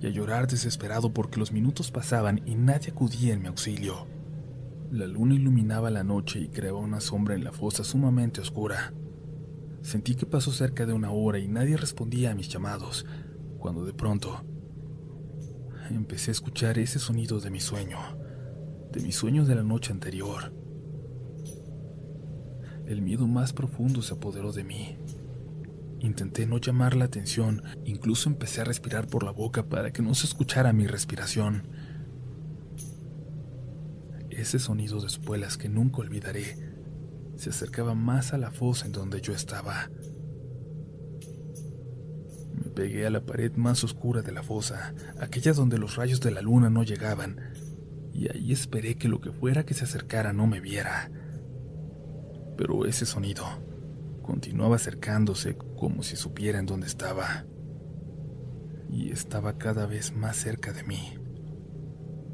y 0.00 0.06
a 0.06 0.10
llorar 0.10 0.46
desesperado 0.46 1.12
porque 1.12 1.40
los 1.40 1.52
minutos 1.52 1.90
pasaban 1.90 2.40
y 2.46 2.54
nadie 2.54 2.92
acudía 2.92 3.34
en 3.34 3.42
mi 3.42 3.48
auxilio. 3.48 4.06
La 4.92 5.06
luna 5.06 5.34
iluminaba 5.34 5.90
la 5.90 6.04
noche 6.04 6.38
y 6.38 6.48
creaba 6.48 6.78
una 6.78 7.00
sombra 7.00 7.34
en 7.34 7.42
la 7.42 7.52
fosa 7.52 7.82
sumamente 7.82 8.40
oscura. 8.40 8.94
Sentí 9.80 10.14
que 10.14 10.26
pasó 10.26 10.52
cerca 10.52 10.86
de 10.86 10.92
una 10.92 11.10
hora 11.10 11.40
y 11.40 11.48
nadie 11.48 11.76
respondía 11.76 12.30
a 12.30 12.34
mis 12.34 12.48
llamados, 12.48 13.06
cuando 13.58 13.84
de 13.84 13.92
pronto 13.92 14.44
empecé 15.94 16.30
a 16.30 16.32
escuchar 16.32 16.78
ese 16.78 16.98
sonido 16.98 17.40
de 17.40 17.50
mi 17.50 17.60
sueño, 17.60 17.98
de 18.92 19.00
mi 19.00 19.12
sueño 19.12 19.44
de 19.44 19.54
la 19.54 19.62
noche 19.62 19.92
anterior. 19.92 20.52
El 22.86 23.02
miedo 23.02 23.26
más 23.26 23.52
profundo 23.52 24.02
se 24.02 24.14
apoderó 24.14 24.52
de 24.52 24.64
mí. 24.64 24.98
Intenté 26.00 26.46
no 26.46 26.58
llamar 26.58 26.96
la 26.96 27.04
atención, 27.04 27.62
incluso 27.84 28.28
empecé 28.28 28.60
a 28.60 28.64
respirar 28.64 29.06
por 29.06 29.22
la 29.22 29.30
boca 29.30 29.68
para 29.68 29.92
que 29.92 30.02
no 30.02 30.14
se 30.14 30.26
escuchara 30.26 30.72
mi 30.72 30.86
respiración. 30.86 31.68
Ese 34.30 34.58
sonido 34.58 35.00
de 35.00 35.06
espuelas 35.06 35.56
que 35.56 35.68
nunca 35.68 35.98
olvidaré 35.98 36.56
se 37.36 37.50
acercaba 37.50 37.94
más 37.94 38.32
a 38.32 38.38
la 38.38 38.50
fosa 38.50 38.86
en 38.86 38.92
donde 38.92 39.20
yo 39.20 39.32
estaba. 39.32 39.90
Pegué 42.74 43.06
a 43.06 43.10
la 43.10 43.20
pared 43.20 43.52
más 43.56 43.84
oscura 43.84 44.22
de 44.22 44.32
la 44.32 44.42
fosa, 44.42 44.94
aquella 45.20 45.52
donde 45.52 45.78
los 45.78 45.96
rayos 45.96 46.20
de 46.20 46.30
la 46.30 46.40
luna 46.40 46.70
no 46.70 46.82
llegaban, 46.82 47.38
y 48.12 48.30
ahí 48.30 48.52
esperé 48.52 48.96
que 48.96 49.08
lo 49.08 49.20
que 49.20 49.30
fuera 49.30 49.64
que 49.64 49.74
se 49.74 49.84
acercara 49.84 50.32
no 50.32 50.46
me 50.46 50.60
viera. 50.60 51.10
Pero 52.56 52.86
ese 52.86 53.06
sonido 53.06 53.44
continuaba 54.22 54.76
acercándose 54.76 55.56
como 55.76 56.02
si 56.02 56.16
supiera 56.16 56.58
en 56.58 56.66
dónde 56.66 56.86
estaba. 56.86 57.44
Y 58.88 59.10
estaba 59.10 59.58
cada 59.58 59.86
vez 59.86 60.14
más 60.14 60.36
cerca 60.36 60.72
de 60.72 60.84
mí. 60.84 61.18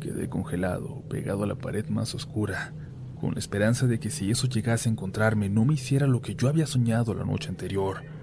Quedé 0.00 0.28
congelado, 0.28 1.02
pegado 1.09 1.45
a 1.45 1.47
la 1.47 1.57
pared 1.57 1.88
más 1.88 2.14
oscura, 2.14 2.75
con 3.21 3.33
la 3.33 3.40
esperanza 3.40 3.87
de 3.87 3.99
que 3.99 4.11
si 4.11 4.30
eso 4.30 4.47
llegase 4.47 4.88
a 4.88 4.92
encontrarme 4.92 5.49
no 5.49 5.64
me 5.64 5.75
hiciera 5.75 6.07
lo 6.07 6.21
que 6.21 6.37
yo 6.37 6.49
había 6.49 6.66
soñado 6.66 7.14
la 7.14 7.25
noche 7.25 7.49
anterior. 7.49 8.18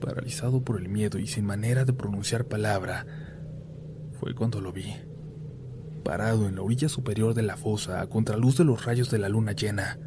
Paralizado 0.00 0.64
por 0.64 0.80
el 0.80 0.88
miedo 0.88 1.18
y 1.18 1.26
sin 1.26 1.44
manera 1.44 1.84
de 1.84 1.92
pronunciar 1.92 2.46
palabra, 2.46 3.06
fue 4.18 4.34
cuando 4.34 4.60
lo 4.60 4.72
vi, 4.72 4.94
parado 6.02 6.48
en 6.48 6.56
la 6.56 6.62
orilla 6.62 6.88
superior 6.88 7.34
de 7.34 7.42
la 7.42 7.56
fosa 7.56 8.00
a 8.00 8.08
contraluz 8.08 8.58
de 8.58 8.64
los 8.64 8.84
rayos 8.84 9.10
de 9.10 9.18
la 9.18 9.28
luna 9.28 9.52
llena. 9.52 9.98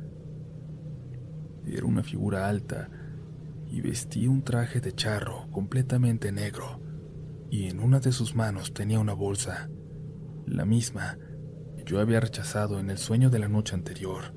Era 1.66 1.86
una 1.86 2.04
figura 2.04 2.48
alta 2.48 2.90
y 3.68 3.82
vestía 3.82 4.30
un 4.30 4.44
traje 4.44 4.82
de 4.82 4.94
charro 4.94 5.48
completamente 5.52 6.32
negro, 6.32 6.80
y 7.50 7.66
en 7.68 7.80
una 7.80 8.00
de 8.00 8.12
sus 8.12 8.36
manos 8.36 8.74
tenía 8.74 9.00
una 9.00 9.14
bolsa, 9.14 9.70
la 10.46 10.66
misma 10.66 11.18
yo 11.86 12.00
había 12.00 12.20
rechazado 12.20 12.80
en 12.80 12.90
el 12.90 12.98
sueño 12.98 13.30
de 13.30 13.40
la 13.40 13.48
noche 13.48 13.76
anterior. 13.76 14.34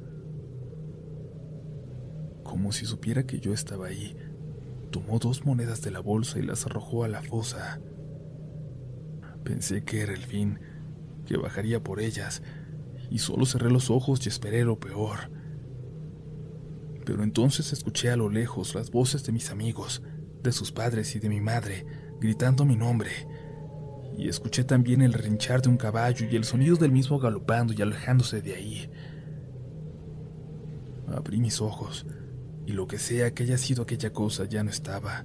Como 2.43 2.73
si 2.73 2.87
supiera 2.87 3.25
que 3.25 3.41
yo 3.41 3.53
estaba 3.53 3.87
ahí, 3.87 4.17
tomó 4.97 5.19
dos 5.19 5.45
monedas 5.45 5.83
de 5.83 5.91
la 5.91 6.01
bolsa 6.01 6.39
y 6.39 6.43
las 6.43 6.65
arrojó 6.65 7.05
a 7.05 7.09
la 7.09 7.21
fosa. 7.21 7.81
Pensé 9.45 9.85
que 9.85 10.01
era 10.01 10.15
el 10.15 10.23
fin, 10.23 10.59
que 11.27 11.37
bajaría 11.37 11.85
por 11.85 12.01
ellas, 12.01 12.43
y 13.11 13.19
solo 13.19 13.45
cerré 13.45 13.71
los 13.71 13.91
ojos 13.91 14.25
y 14.25 14.31
esperé 14.31 14.65
lo 14.65 14.81
peor. 14.81 15.31
Pero 17.05 17.23
entonces 17.23 17.75
escuché 17.75 18.09
a 18.09 18.17
lo 18.17 18.31
lejos 18.31 18.75
las 18.75 18.91
voces 18.91 19.23
de 19.25 19.33
mis 19.33 19.51
amigos, 19.51 20.03
de 20.43 20.51
sus 20.51 20.73
padres 20.73 21.15
y 21.15 21.19
de 21.19 21.29
mi 21.29 21.43
madre, 21.43 21.85
gritando 22.19 22.65
mi 22.65 22.77
nombre 22.77 23.11
y 24.17 24.31
escuché 24.31 24.65
también 24.65 25.03
el 25.03 25.13
rinchar 25.13 25.61
de 25.61 25.69
un 25.69 25.77
caballo 25.77 26.27
y 26.31 26.37
el 26.37 26.45
sonido 26.45 26.77
del 26.77 26.91
mismo 26.91 27.19
galopando 27.19 27.75
y 27.75 27.83
alejándose 27.83 28.41
de 28.41 28.55
ahí. 28.55 28.91
Abrí 31.15 31.39
mis 31.39 31.61
ojos 31.61 32.07
y 32.67 32.73
lo 32.73 32.87
que 32.89 32.99
sea 32.99 33.33
que 33.33 33.45
haya 33.45 33.59
sido 33.59 33.85
aquella 33.85 34.13
cosa 34.13 34.45
ya 34.45 34.63
no 34.65 34.71
estaba. 34.71 35.25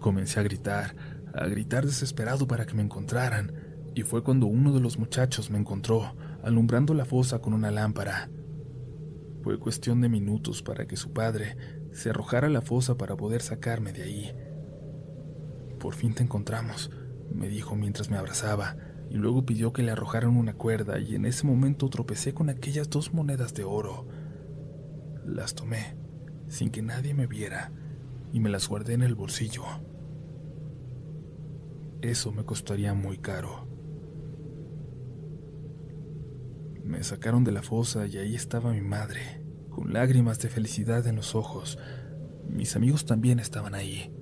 Comencé 0.00 0.40
a 0.40 0.42
gritar, 0.42 0.96
a 1.32 1.46
gritar 1.46 1.86
desesperado 1.86 2.46
para 2.46 2.66
que 2.66 2.74
me 2.74 2.82
encontraran, 2.82 3.52
y 3.94 4.02
fue 4.02 4.22
cuando 4.22 4.46
uno 4.46 4.72
de 4.72 4.80
los 4.80 4.98
muchachos 4.98 5.50
me 5.50 5.58
encontró, 5.58 6.14
alumbrando 6.42 6.94
la 6.94 7.04
fosa 7.04 7.40
con 7.40 7.54
una 7.54 7.70
lámpara. 7.70 8.28
Fue 9.42 9.58
cuestión 9.58 10.00
de 10.00 10.08
minutos 10.08 10.62
para 10.62 10.86
que 10.86 10.96
su 10.96 11.12
padre 11.12 11.56
se 11.92 12.10
arrojara 12.10 12.48
a 12.48 12.50
la 12.50 12.60
fosa 12.60 12.96
para 12.96 13.16
poder 13.16 13.40
sacarme 13.40 13.92
de 13.92 14.02
ahí. 14.02 14.32
Por 15.78 15.94
fin 15.94 16.14
te 16.14 16.22
encontramos, 16.22 16.90
me 17.32 17.48
dijo 17.48 17.76
mientras 17.76 18.10
me 18.10 18.16
abrazaba, 18.16 18.76
y 19.08 19.14
luego 19.14 19.46
pidió 19.46 19.72
que 19.72 19.82
le 19.82 19.92
arrojaran 19.92 20.36
una 20.36 20.54
cuerda, 20.54 20.98
y 20.98 21.14
en 21.14 21.24
ese 21.24 21.46
momento 21.46 21.88
tropecé 21.88 22.34
con 22.34 22.48
aquellas 22.48 22.90
dos 22.90 23.14
monedas 23.14 23.54
de 23.54 23.64
oro. 23.64 24.06
Las 25.30 25.54
tomé, 25.54 25.94
sin 26.48 26.70
que 26.70 26.82
nadie 26.82 27.14
me 27.14 27.28
viera, 27.28 27.70
y 28.32 28.40
me 28.40 28.50
las 28.50 28.68
guardé 28.68 28.94
en 28.94 29.02
el 29.02 29.14
bolsillo. 29.14 29.62
Eso 32.02 32.32
me 32.32 32.44
costaría 32.44 32.94
muy 32.94 33.18
caro. 33.18 33.68
Me 36.84 37.04
sacaron 37.04 37.44
de 37.44 37.52
la 37.52 37.62
fosa 37.62 38.06
y 38.06 38.18
ahí 38.18 38.34
estaba 38.34 38.72
mi 38.72 38.80
madre, 38.80 39.44
con 39.70 39.92
lágrimas 39.92 40.40
de 40.40 40.48
felicidad 40.48 41.06
en 41.06 41.14
los 41.14 41.36
ojos. 41.36 41.78
Mis 42.48 42.74
amigos 42.74 43.06
también 43.06 43.38
estaban 43.38 43.76
ahí. 43.76 44.12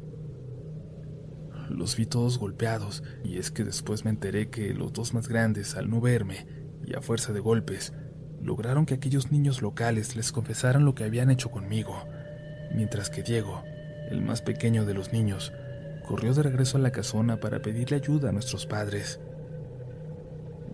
Los 1.70 1.96
vi 1.96 2.04
todos 2.04 2.38
golpeados, 2.38 3.02
y 3.24 3.38
es 3.38 3.50
que 3.50 3.64
después 3.64 4.04
me 4.04 4.10
enteré 4.10 4.50
que 4.50 4.74
los 4.74 4.92
dos 4.92 5.14
más 5.14 5.26
grandes, 5.26 5.74
al 5.74 5.88
no 5.88 6.02
verme, 6.02 6.46
y 6.84 6.94
a 6.94 7.00
fuerza 7.00 7.32
de 7.32 7.40
golpes, 7.40 7.94
lograron 8.42 8.86
que 8.86 8.94
aquellos 8.94 9.32
niños 9.32 9.62
locales 9.62 10.16
les 10.16 10.32
confesaran 10.32 10.84
lo 10.84 10.94
que 10.94 11.04
habían 11.04 11.30
hecho 11.30 11.50
conmigo, 11.50 12.04
mientras 12.74 13.10
que 13.10 13.22
Diego, 13.22 13.62
el 14.10 14.22
más 14.22 14.42
pequeño 14.42 14.84
de 14.84 14.94
los 14.94 15.12
niños, 15.12 15.52
corrió 16.06 16.32
de 16.34 16.42
regreso 16.42 16.78
a 16.78 16.80
la 16.80 16.90
casona 16.90 17.38
para 17.40 17.60
pedirle 17.60 17.96
ayuda 17.96 18.30
a 18.30 18.32
nuestros 18.32 18.66
padres. 18.66 19.20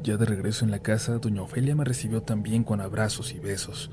Ya 0.03 0.17
de 0.17 0.27
regreso 0.27 0.65
en 0.65 0.71
la 0.71 0.81
casa, 0.81 1.19
doña 1.19 1.43
Ofelia 1.43 1.75
me 1.75 1.85
recibió 1.85 2.23
también 2.23 2.63
con 2.63 2.81
abrazos 2.81 3.33
y 3.33 3.41
besos. 3.41 3.91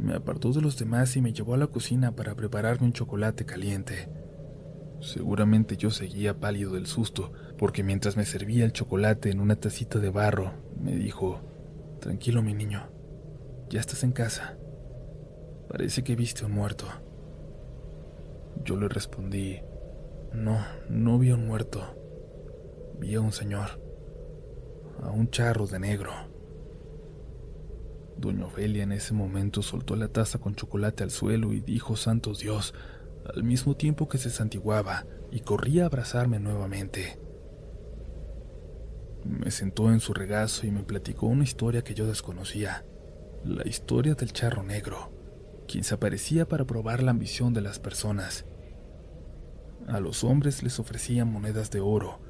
Me 0.00 0.14
apartó 0.14 0.52
de 0.52 0.62
los 0.62 0.78
demás 0.78 1.16
y 1.16 1.20
me 1.20 1.32
llevó 1.32 1.54
a 1.54 1.58
la 1.58 1.66
cocina 1.66 2.12
para 2.12 2.34
prepararme 2.34 2.86
un 2.86 2.92
chocolate 2.92 3.44
caliente. 3.44 4.08
Seguramente 5.00 5.76
yo 5.76 5.90
seguía 5.90 6.38
pálido 6.38 6.72
del 6.72 6.86
susto, 6.86 7.32
porque 7.56 7.82
mientras 7.82 8.16
me 8.16 8.24
servía 8.24 8.64
el 8.64 8.72
chocolate 8.72 9.30
en 9.30 9.40
una 9.40 9.56
tacita 9.56 9.98
de 9.98 10.10
barro, 10.10 10.52
me 10.80 10.94
dijo, 10.94 11.40
Tranquilo 12.00 12.42
mi 12.42 12.54
niño, 12.54 12.88
ya 13.68 13.80
estás 13.80 14.04
en 14.04 14.12
casa. 14.12 14.56
Parece 15.68 16.04
que 16.04 16.14
viste 16.14 16.44
un 16.44 16.52
muerto. 16.52 16.86
Yo 18.64 18.76
le 18.76 18.88
respondí, 18.88 19.60
No, 20.32 20.64
no 20.88 21.18
vi 21.18 21.32
un 21.32 21.46
muerto. 21.46 21.82
Vi 23.00 23.14
a 23.14 23.20
un 23.20 23.32
señor, 23.32 23.80
a 25.02 25.10
un 25.10 25.30
charro 25.30 25.66
de 25.66 25.78
negro. 25.78 26.12
Doña 28.16 28.46
Ofelia 28.46 28.82
en 28.82 28.92
ese 28.92 29.14
momento 29.14 29.62
soltó 29.62 29.94
la 29.94 30.08
taza 30.08 30.38
con 30.38 30.54
chocolate 30.54 31.04
al 31.04 31.10
suelo 31.10 31.52
y 31.52 31.60
dijo, 31.60 31.96
Santo 31.96 32.32
Dios, 32.32 32.74
al 33.32 33.44
mismo 33.44 33.76
tiempo 33.76 34.08
que 34.08 34.18
se 34.18 34.30
santiguaba 34.30 35.06
y 35.30 35.40
corría 35.40 35.84
a 35.84 35.86
abrazarme 35.86 36.40
nuevamente. 36.40 37.18
Me 39.28 39.50
sentó 39.50 39.92
en 39.92 40.00
su 40.00 40.14
regazo 40.14 40.66
y 40.66 40.70
me 40.70 40.82
platicó 40.82 41.26
una 41.26 41.44
historia 41.44 41.84
que 41.84 41.94
yo 41.94 42.06
desconocía, 42.06 42.86
la 43.44 43.68
historia 43.68 44.14
del 44.14 44.32
charro 44.32 44.62
negro, 44.62 45.12
quien 45.68 45.84
se 45.84 45.94
aparecía 45.94 46.48
para 46.48 46.66
probar 46.66 47.02
la 47.02 47.10
ambición 47.10 47.52
de 47.52 47.60
las 47.60 47.78
personas. 47.78 48.46
A 49.86 50.00
los 50.00 50.24
hombres 50.24 50.62
les 50.62 50.78
ofrecía 50.78 51.26
monedas 51.26 51.70
de 51.70 51.80
oro, 51.80 52.20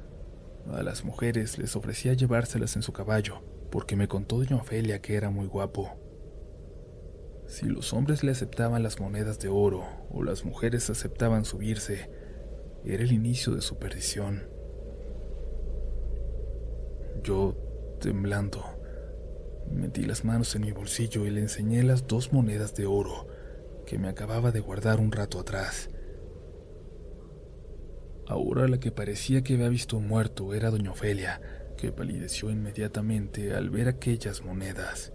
a 0.73 0.83
las 0.83 1.05
mujeres 1.05 1.57
les 1.57 1.77
ofrecía 1.77 2.13
llevárselas 2.15 2.75
en 2.75 2.81
su 2.81 2.91
caballo, 2.91 3.41
porque 3.71 3.95
me 3.95 4.09
contó 4.09 4.37
doña 4.37 4.57
Ofelia 4.57 5.01
que 5.01 5.15
era 5.15 5.29
muy 5.29 5.47
guapo. 5.47 5.97
Si 7.47 7.65
los 7.65 7.93
hombres 7.93 8.25
le 8.25 8.31
aceptaban 8.31 8.83
las 8.83 8.99
monedas 8.99 9.39
de 9.39 9.47
oro 9.47 9.85
o 10.11 10.21
las 10.21 10.43
mujeres 10.43 10.89
aceptaban 10.89 11.45
subirse, 11.45 12.11
era 12.83 13.03
el 13.03 13.13
inicio 13.13 13.55
de 13.55 13.61
su 13.61 13.79
perdición. 13.79 14.58
Yo, 17.23 17.55
temblando, 17.99 18.63
metí 19.71 20.03
las 20.03 20.23
manos 20.23 20.55
en 20.55 20.61
mi 20.61 20.71
bolsillo 20.71 21.25
y 21.25 21.29
le 21.29 21.41
enseñé 21.41 21.83
las 21.83 22.07
dos 22.07 22.31
monedas 22.33 22.75
de 22.75 22.85
oro 22.85 23.27
que 23.85 23.97
me 23.97 24.07
acababa 24.07 24.51
de 24.51 24.59
guardar 24.59 24.99
un 24.99 25.11
rato 25.11 25.39
atrás. 25.39 25.89
Ahora 28.27 28.67
la 28.67 28.79
que 28.79 28.91
parecía 28.91 29.41
que 29.41 29.55
había 29.55 29.69
visto 29.69 29.99
muerto 29.99 30.53
era 30.53 30.69
doña 30.69 30.91
Ofelia, 30.91 31.41
que 31.77 31.91
palideció 31.91 32.51
inmediatamente 32.51 33.55
al 33.55 33.69
ver 33.69 33.87
aquellas 33.87 34.43
monedas. 34.43 35.11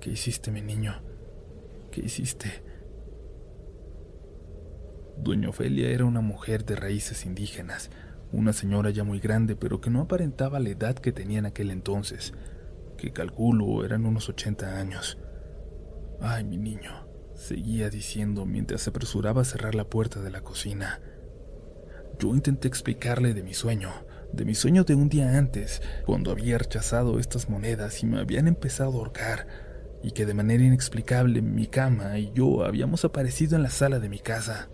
¿Qué 0.00 0.10
hiciste, 0.10 0.50
mi 0.50 0.60
niño? 0.60 1.00
¿Qué 1.90 2.02
hiciste? 2.02 2.62
Doña 5.16 5.48
Ofelia 5.48 5.88
era 5.88 6.04
una 6.04 6.20
mujer 6.20 6.66
de 6.66 6.76
raíces 6.76 7.24
indígenas, 7.24 7.90
una 8.34 8.52
señora 8.52 8.90
ya 8.90 9.04
muy 9.04 9.20
grande, 9.20 9.54
pero 9.56 9.80
que 9.80 9.90
no 9.90 10.02
aparentaba 10.02 10.58
la 10.58 10.70
edad 10.70 10.96
que 10.96 11.12
tenía 11.12 11.38
en 11.38 11.46
aquel 11.46 11.70
entonces, 11.70 12.34
que 12.96 13.12
calculo 13.12 13.84
eran 13.84 14.06
unos 14.06 14.28
80 14.28 14.78
años. 14.78 15.18
Ay, 16.20 16.44
mi 16.44 16.58
niño, 16.58 17.06
seguía 17.34 17.90
diciendo 17.90 18.44
mientras 18.44 18.82
se 18.82 18.90
apresuraba 18.90 19.42
a 19.42 19.44
cerrar 19.44 19.74
la 19.74 19.88
puerta 19.88 20.20
de 20.20 20.30
la 20.30 20.40
cocina. 20.40 21.00
Yo 22.18 22.34
intenté 22.34 22.66
explicarle 22.68 23.34
de 23.34 23.42
mi 23.42 23.54
sueño, 23.54 23.90
de 24.32 24.44
mi 24.44 24.54
sueño 24.54 24.84
de 24.84 24.94
un 24.94 25.08
día 25.08 25.38
antes, 25.38 25.80
cuando 26.04 26.32
había 26.32 26.58
rechazado 26.58 27.20
estas 27.20 27.48
monedas 27.48 28.02
y 28.02 28.06
me 28.06 28.18
habían 28.18 28.48
empezado 28.48 28.92
a 28.92 28.94
ahorcar, 28.96 29.46
y 30.02 30.10
que 30.10 30.26
de 30.26 30.34
manera 30.34 30.64
inexplicable 30.64 31.40
mi 31.40 31.66
cama 31.66 32.18
y 32.18 32.32
yo 32.34 32.64
habíamos 32.64 33.04
aparecido 33.04 33.56
en 33.56 33.62
la 33.62 33.70
sala 33.70 34.00
de 34.00 34.08
mi 34.08 34.18
casa. 34.18 34.68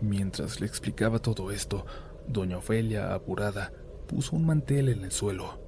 Mientras 0.00 0.60
le 0.60 0.66
explicaba 0.66 1.18
todo 1.18 1.50
esto, 1.50 1.84
doña 2.32 2.58
Ofelia, 2.58 3.14
apurada, 3.14 3.72
puso 4.06 4.36
un 4.36 4.46
mantel 4.46 4.88
en 4.88 5.04
el 5.04 5.12
suelo. 5.12 5.60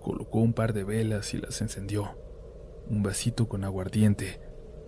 Colocó 0.00 0.38
un 0.38 0.52
par 0.52 0.72
de 0.72 0.84
velas 0.84 1.34
y 1.34 1.38
las 1.38 1.60
encendió. 1.60 2.16
Un 2.88 3.02
vasito 3.02 3.48
con 3.48 3.64
aguardiente, 3.64 4.40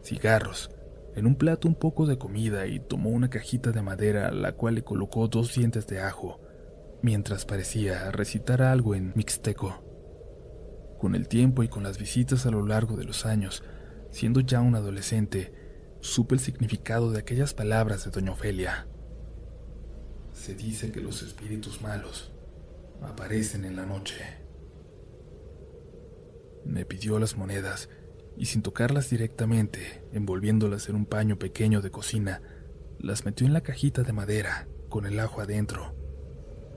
cigarros, 0.02 0.70
en 1.16 1.26
un 1.26 1.34
plato 1.34 1.68
un 1.68 1.74
poco 1.74 2.06
de 2.06 2.18
comida 2.18 2.66
y 2.66 2.80
tomó 2.80 3.10
una 3.10 3.30
cajita 3.30 3.72
de 3.72 3.82
madera 3.82 4.28
a 4.28 4.32
la 4.32 4.52
cual 4.52 4.76
le 4.76 4.84
colocó 4.84 5.28
dos 5.28 5.54
dientes 5.54 5.86
de 5.86 6.00
ajo, 6.00 6.40
mientras 7.02 7.44
parecía 7.44 8.10
recitar 8.10 8.62
algo 8.62 8.94
en 8.94 9.12
mixteco. 9.14 9.82
Con 10.98 11.14
el 11.14 11.28
tiempo 11.28 11.62
y 11.62 11.68
con 11.68 11.82
las 11.82 11.98
visitas 11.98 12.46
a 12.46 12.50
lo 12.50 12.64
largo 12.64 12.96
de 12.96 13.04
los 13.04 13.26
años, 13.26 13.62
siendo 14.10 14.40
ya 14.40 14.60
un 14.60 14.74
adolescente, 14.74 15.52
supe 16.00 16.34
el 16.34 16.40
significado 16.40 17.10
de 17.10 17.18
aquellas 17.18 17.54
palabras 17.54 18.04
de 18.04 18.10
doña 18.10 18.32
Ofelia. 18.32 18.86
Se 20.32 20.54
dice 20.54 20.90
que 20.92 21.00
los 21.00 21.22
espíritus 21.22 21.82
malos 21.82 22.30
aparecen 23.02 23.64
en 23.64 23.76
la 23.76 23.86
noche. 23.86 24.22
Me 26.64 26.84
pidió 26.84 27.18
las 27.18 27.36
monedas 27.36 27.88
y 28.36 28.46
sin 28.46 28.62
tocarlas 28.62 29.10
directamente, 29.10 30.02
envolviéndolas 30.12 30.88
en 30.88 30.96
un 30.96 31.06
paño 31.06 31.38
pequeño 31.38 31.82
de 31.82 31.90
cocina, 31.90 32.42
las 32.98 33.24
metió 33.24 33.46
en 33.46 33.52
la 33.52 33.62
cajita 33.62 34.02
de 34.02 34.12
madera 34.12 34.68
con 34.88 35.06
el 35.06 35.18
ajo 35.20 35.40
adentro. 35.40 35.94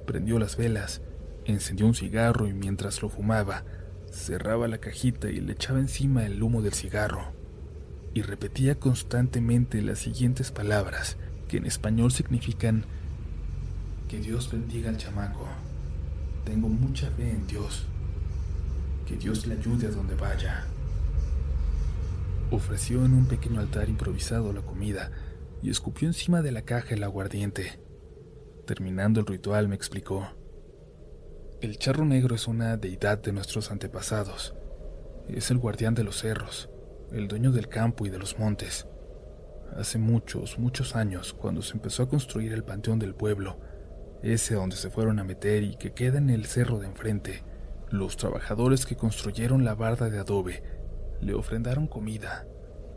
Prendió 0.05 0.39
las 0.39 0.57
velas, 0.57 1.01
encendió 1.45 1.85
un 1.85 1.95
cigarro 1.95 2.47
y 2.47 2.53
mientras 2.53 3.01
lo 3.01 3.09
fumaba, 3.09 3.65
cerraba 4.11 4.67
la 4.67 4.77
cajita 4.77 5.29
y 5.29 5.39
le 5.41 5.53
echaba 5.53 5.79
encima 5.79 6.25
el 6.25 6.41
humo 6.41 6.61
del 6.61 6.73
cigarro. 6.73 7.33
Y 8.13 8.21
repetía 8.21 8.75
constantemente 8.75 9.81
las 9.81 9.99
siguientes 9.99 10.51
palabras, 10.51 11.17
que 11.47 11.57
en 11.57 11.65
español 11.65 12.11
significan 12.11 12.85
que 14.13 14.19
Dios 14.19 14.51
bendiga 14.51 14.91
al 14.91 14.97
chamaco. 14.97 15.47
Tengo 16.45 16.69
mucha 16.69 17.09
fe 17.09 17.31
en 17.31 17.47
Dios. 17.47 17.87
Que 19.07 19.17
Dios 19.17 19.47
le 19.47 19.55
ayude 19.55 19.87
a 19.87 19.89
donde 19.89 20.13
vaya. 20.13 20.65
Ofreció 22.51 23.03
en 23.05 23.15
un 23.15 23.25
pequeño 23.25 23.59
altar 23.59 23.89
improvisado 23.89 24.53
la 24.53 24.61
comida 24.61 25.09
y 25.63 25.71
escupió 25.71 26.07
encima 26.07 26.43
de 26.43 26.51
la 26.51 26.61
caja 26.61 26.93
el 26.93 27.03
aguardiente. 27.03 27.79
Terminando 28.67 29.19
el 29.19 29.25
ritual 29.25 29.67
me 29.67 29.73
explicó. 29.73 30.27
El 31.59 31.79
charro 31.79 32.05
negro 32.05 32.35
es 32.35 32.47
una 32.47 32.77
deidad 32.77 33.17
de 33.17 33.31
nuestros 33.31 33.71
antepasados. 33.71 34.53
Es 35.27 35.49
el 35.49 35.57
guardián 35.57 35.95
de 35.95 36.03
los 36.03 36.19
cerros, 36.19 36.69
el 37.11 37.27
dueño 37.27 37.51
del 37.51 37.67
campo 37.67 38.05
y 38.05 38.11
de 38.11 38.19
los 38.19 38.37
montes. 38.37 38.85
Hace 39.75 39.97
muchos, 39.97 40.59
muchos 40.59 40.95
años, 40.95 41.33
cuando 41.33 41.63
se 41.63 41.73
empezó 41.73 42.03
a 42.03 42.09
construir 42.09 42.53
el 42.53 42.63
panteón 42.63 42.99
del 42.99 43.15
pueblo, 43.15 43.57
ese 44.23 44.55
donde 44.55 44.77
se 44.77 44.89
fueron 44.89 45.19
a 45.19 45.23
meter 45.23 45.63
y 45.63 45.75
que 45.75 45.93
queda 45.93 46.17
en 46.17 46.29
el 46.29 46.45
cerro 46.45 46.79
de 46.79 46.87
enfrente, 46.87 47.43
los 47.89 48.17
trabajadores 48.17 48.85
que 48.85 48.95
construyeron 48.95 49.65
la 49.65 49.75
barda 49.75 50.09
de 50.09 50.17
adobe 50.17 50.63
le 51.21 51.33
ofrendaron 51.33 51.87
comida, 51.87 52.47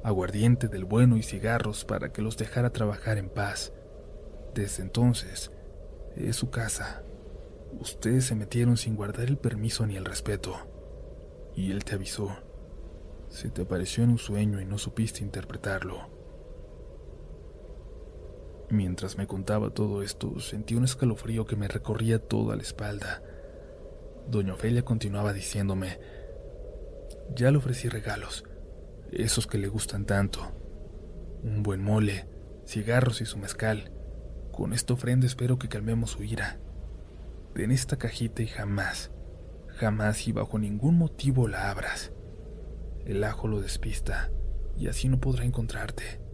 aguardiente 0.03 0.69
del 0.69 0.85
bueno 0.85 1.17
y 1.17 1.23
cigarros 1.23 1.85
para 1.85 2.13
que 2.13 2.23
los 2.23 2.37
dejara 2.37 2.71
trabajar 2.71 3.19
en 3.19 3.29
paz. 3.29 3.73
Desde 4.55 4.83
entonces, 4.83 5.51
es 6.17 6.37
su 6.37 6.51
casa. 6.51 7.03
Ustedes 7.79 8.25
se 8.25 8.35
metieron 8.35 8.77
sin 8.77 8.97
guardar 8.97 9.27
el 9.27 9.37
permiso 9.37 9.87
ni 9.87 9.97
el 9.97 10.05
respeto. 10.05 10.57
Y 11.55 11.73
él 11.73 11.85
te 11.85 11.95
avisó. 11.95 12.31
Se 13.29 13.51
te 13.51 13.63
apareció 13.63 14.05
en 14.05 14.11
un 14.11 14.19
sueño 14.19 14.61
y 14.61 14.65
no 14.65 14.79
supiste 14.79 15.23
interpretarlo. 15.23 16.16
Mientras 18.69 19.17
me 19.17 19.29
contaba 19.29 19.71
todo 19.71 20.03
esto, 20.03 20.41
sentí 20.41 20.75
un 20.75 20.85
escalofrío 20.85 21.47
que 21.47 21.55
me 21.55 21.69
recorría 21.69 22.19
toda 22.19 22.57
la 22.57 22.63
espalda. 22.63 23.23
Doña 24.29 24.55
Ofelia 24.55 24.85
continuaba 24.85 25.33
diciéndome, 25.33 26.01
ya 27.35 27.51
le 27.51 27.59
ofrecí 27.59 27.89
regalos, 27.89 28.45
esos 29.13 29.47
que 29.47 29.59
le 29.59 29.69
gustan 29.69 30.05
tanto. 30.05 30.53
Un 31.43 31.63
buen 31.63 31.81
mole, 31.81 32.27
cigarros 32.67 33.21
y 33.21 33.27
su 33.27 33.39
mezcal. 33.39 33.93
Con 34.51 34.73
esta 34.73 34.95
ofrenda 34.95 35.27
espero 35.27 35.59
que 35.59 35.69
calmemos 35.69 36.11
su 36.11 36.25
ira. 36.25 36.59
Den 37.55 37.71
esta 37.71 37.97
cajita 37.97 38.43
y 38.43 38.49
jamás, 38.49 39.13
jamás 39.69 40.27
y 40.27 40.33
bajo 40.33 40.59
ningún 40.59 40.99
motivo 40.99 41.47
la 41.47 41.71
abras. 41.71 42.13
El 43.05 43.23
ajo 43.23 43.47
lo 43.47 43.61
despista 43.61 44.33
y 44.77 44.89
así 44.89 45.09
no 45.09 45.21
podrá 45.21 45.45
encontrarte. 45.45 46.26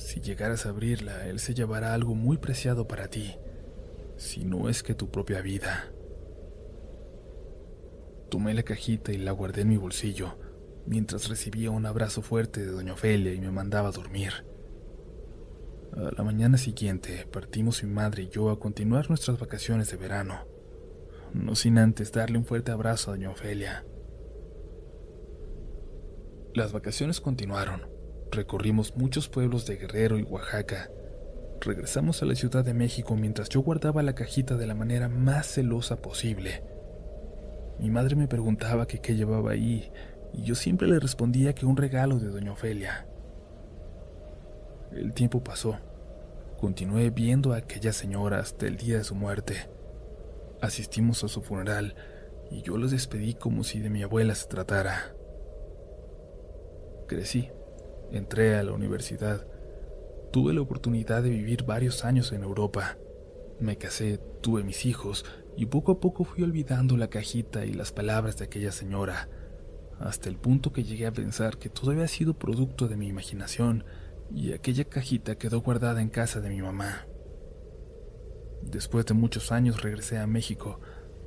Si 0.00 0.20
llegaras 0.20 0.64
a 0.64 0.70
abrirla, 0.70 1.28
él 1.28 1.38
se 1.38 1.52
llevará 1.52 1.92
algo 1.92 2.14
muy 2.14 2.38
preciado 2.38 2.88
para 2.88 3.08
ti, 3.08 3.36
si 4.16 4.44
no 4.44 4.70
es 4.70 4.82
que 4.82 4.94
tu 4.94 5.10
propia 5.10 5.42
vida. 5.42 5.92
Tomé 8.30 8.54
la 8.54 8.62
cajita 8.62 9.12
y 9.12 9.18
la 9.18 9.32
guardé 9.32 9.60
en 9.60 9.68
mi 9.68 9.76
bolsillo, 9.76 10.38
mientras 10.86 11.28
recibía 11.28 11.70
un 11.70 11.84
abrazo 11.84 12.22
fuerte 12.22 12.64
de 12.64 12.72
doña 12.72 12.94
Ofelia 12.94 13.34
y 13.34 13.40
me 13.40 13.50
mandaba 13.50 13.90
a 13.90 13.92
dormir. 13.92 14.32
A 15.92 16.10
la 16.16 16.24
mañana 16.24 16.56
siguiente 16.56 17.26
partimos 17.30 17.84
mi 17.84 17.92
madre 17.92 18.22
y 18.22 18.28
yo 18.30 18.48
a 18.48 18.58
continuar 18.58 19.10
nuestras 19.10 19.38
vacaciones 19.38 19.90
de 19.90 19.98
verano, 19.98 20.46
no 21.34 21.54
sin 21.54 21.76
antes 21.76 22.10
darle 22.10 22.38
un 22.38 22.46
fuerte 22.46 22.72
abrazo 22.72 23.10
a 23.10 23.16
doña 23.16 23.30
Ofelia. 23.30 23.84
Las 26.54 26.72
vacaciones 26.72 27.20
continuaron. 27.20 27.99
Recorrimos 28.32 28.96
muchos 28.96 29.28
pueblos 29.28 29.66
de 29.66 29.76
Guerrero 29.76 30.18
y 30.18 30.22
Oaxaca. 30.22 30.90
Regresamos 31.60 32.22
a 32.22 32.26
la 32.26 32.34
Ciudad 32.36 32.64
de 32.64 32.74
México 32.74 33.16
mientras 33.16 33.48
yo 33.48 33.60
guardaba 33.60 34.02
la 34.02 34.14
cajita 34.14 34.56
de 34.56 34.66
la 34.66 34.74
manera 34.74 35.08
más 35.08 35.46
celosa 35.46 35.96
posible. 35.96 36.62
Mi 37.80 37.90
madre 37.90 38.14
me 38.14 38.28
preguntaba 38.28 38.86
qué 38.86 39.16
llevaba 39.16 39.50
ahí, 39.50 39.90
y 40.32 40.42
yo 40.42 40.54
siempre 40.54 40.86
le 40.86 41.00
respondía 41.00 41.54
que 41.54 41.66
un 41.66 41.76
regalo 41.76 42.18
de 42.18 42.28
doña 42.28 42.52
Ofelia. 42.52 43.06
El 44.92 45.12
tiempo 45.12 45.42
pasó. 45.42 45.78
Continué 46.58 47.10
viendo 47.10 47.52
a 47.52 47.58
aquella 47.58 47.92
señora 47.92 48.38
hasta 48.38 48.66
el 48.66 48.76
día 48.76 48.98
de 48.98 49.04
su 49.04 49.14
muerte. 49.14 49.68
Asistimos 50.60 51.24
a 51.24 51.28
su 51.28 51.42
funeral 51.42 51.94
y 52.50 52.62
yo 52.62 52.76
los 52.76 52.90
despedí 52.90 53.34
como 53.34 53.64
si 53.64 53.80
de 53.80 53.90
mi 53.90 54.02
abuela 54.02 54.34
se 54.34 54.46
tratara. 54.46 55.14
Crecí, 57.06 57.50
entré 58.12 58.56
a 58.56 58.62
la 58.62 58.72
universidad, 58.72 59.46
tuve 60.32 60.52
la 60.52 60.60
oportunidad 60.60 61.22
de 61.22 61.30
vivir 61.30 61.64
varios 61.64 62.04
años 62.04 62.32
en 62.32 62.42
Europa. 62.42 62.96
Me 63.58 63.76
casé, 63.76 64.18
tuve 64.40 64.62
mis 64.62 64.86
hijos 64.86 65.24
y 65.56 65.66
poco 65.66 65.92
a 65.92 66.00
poco 66.00 66.24
fui 66.24 66.42
olvidando 66.42 66.96
la 66.96 67.08
cajita 67.08 67.64
y 67.64 67.72
las 67.72 67.92
palabras 67.92 68.38
de 68.38 68.44
aquella 68.44 68.72
señora, 68.72 69.28
hasta 69.98 70.28
el 70.28 70.36
punto 70.36 70.72
que 70.72 70.84
llegué 70.84 71.06
a 71.06 71.12
pensar 71.12 71.58
que 71.58 71.68
todo 71.68 71.90
había 71.90 72.08
sido 72.08 72.38
producto 72.38 72.88
de 72.88 72.96
mi 72.96 73.08
imaginación 73.08 73.84
y 74.34 74.52
aquella 74.52 74.84
cajita 74.84 75.36
quedó 75.36 75.60
guardada 75.60 76.00
en 76.00 76.08
casa 76.08 76.40
de 76.40 76.48
mi 76.48 76.62
mamá. 76.62 77.06
Después 78.62 79.06
de 79.06 79.14
muchos 79.14 79.52
años 79.52 79.82
regresé 79.82 80.18
a 80.18 80.26
México. 80.26 80.80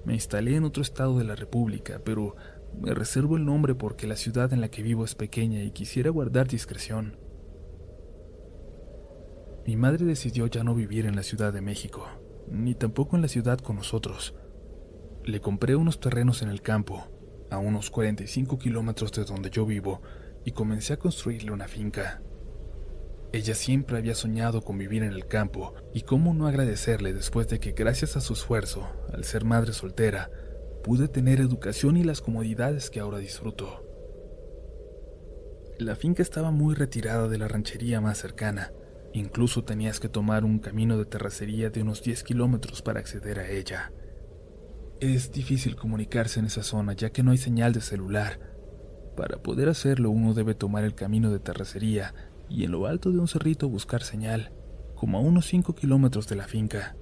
Me 0.06 0.13
instalé 0.13 0.56
en 0.56 0.63
otro 0.63 0.82
estado 0.82 1.17
de 1.17 1.24
la 1.24 1.36
República, 1.36 2.02
pero 2.04 2.36
me 2.80 2.94
reservo 2.94 3.38
el 3.38 3.46
nombre 3.46 3.76
porque 3.76 4.08
la 4.08 4.16
ciudad 4.16 4.54
en 4.54 4.62
la 4.62 4.70
que 4.70 4.84
vivo 4.84 5.06
es 5.06 5.16
pequeña 5.16 5.64
y 5.64 5.72
quisiera 5.72 6.10
guardar 6.10 6.48
discreción. 6.48 7.18
Mi 9.66 9.76
madre 9.76 10.06
decidió 10.06 10.48
ya 10.48 10.64
no 10.64 10.76
vivir 10.76 11.06
en 11.06 11.16
la 11.16 11.24
Ciudad 11.24 11.54
de 11.54 11.62
México 11.62 12.06
ni 12.48 12.76
tampoco 12.76 13.16
en 13.16 13.22
la 13.22 13.28
ciudad 13.28 13.60
con 13.60 13.76
nosotros. 13.76 14.36
Le 15.24 15.40
compré 15.40 15.76
unos 15.76 16.00
terrenos 16.00 16.42
en 16.42 16.50
el 16.50 16.62
campo, 16.62 17.08
a 17.50 17.58
unos 17.58 17.90
45 17.90 18.58
kilómetros 18.58 19.12
de 19.12 19.26
donde 19.26 19.50
yo 19.50 19.66
vivo, 19.66 20.02
y 20.46 20.52
comencé 20.52 20.94
a 20.94 21.00
construirle 21.00 21.52
una 21.52 21.68
finca. 21.68 22.22
Ella 23.32 23.56
siempre 23.56 23.98
había 23.98 24.14
soñado 24.14 24.62
con 24.62 24.78
vivir 24.78 25.04
en 25.04 25.14
el 25.14 25.28
campo, 25.28 25.74
y 25.94 26.02
cómo 26.02 26.34
no 26.34 26.48
agradecerle 26.48 27.14
después 27.14 27.48
de 27.48 27.60
que 27.60 27.72
gracias 27.72 28.16
a 28.18 28.22
su 28.22 28.34
esfuerzo, 28.34 28.88
al 29.12 29.24
ser 29.24 29.46
madre 29.46 29.74
soltera, 29.74 30.30
pude 30.84 31.08
tener 31.08 31.39
educación 31.39 31.98
y 31.98 32.04
las 32.04 32.22
comodidades 32.22 32.89
que 32.89 33.00
ahora 33.00 33.17
disfruto. 33.17 33.84
La 35.80 35.96
finca 35.96 36.22
estaba 36.22 36.52
muy 36.52 36.76
retirada 36.76 37.28
de 37.28 37.38
la 37.38 37.48
ranchería 37.48 38.00
más 38.00 38.19
cercana, 38.19 38.72
Incluso 39.13 39.63
tenías 39.63 40.00
que 40.00 40.10
tomar 40.10 40.43
un 40.43 40.58
camino 40.58 40.98
de 40.98 41.06
terracería 41.06 41.69
de 41.69 41.84
unos 41.84 42.02
10 42.02 42.24
kilómetros 42.24 42.82
para 42.82 43.00
acceder 43.00 43.39
a 43.39 43.48
ella. 43.48 43.93
Es 45.00 45.32
difícil 45.32 45.76
comunicarse 45.76 46.39
en 46.39 46.48
esa 46.48 46.63
zona 46.63 46.93
ya 46.93 47.12
que 47.12 47.22
no 47.22 47.30
hay 47.30 47.38
señal 47.38 47.74
de 47.74 47.82
celular. 47.82 48.39
Para 49.15 49.38
poder 49.38 49.69
hacerlo 49.69 50.10
uno 50.10 50.34
debe 50.34 50.56
tomar 50.56 50.84
el 50.84 50.96
camino 50.96 51.32
de 51.32 51.39
terracería 51.39 52.15
y 52.50 52.63
en 52.63 52.72
lo 52.72 52.88
alto 52.88 53.12
de 53.12 53.19
un 53.19 53.28
cerrito 53.28 53.69
buscar 53.69 54.02
señal, 54.02 54.52
como 54.96 55.19
a 55.19 55.22
unos 55.22 55.46
5 55.46 55.76
kilómetros 55.76 56.28
de 56.28 56.36
la 56.36 56.48
finca. 56.48 56.96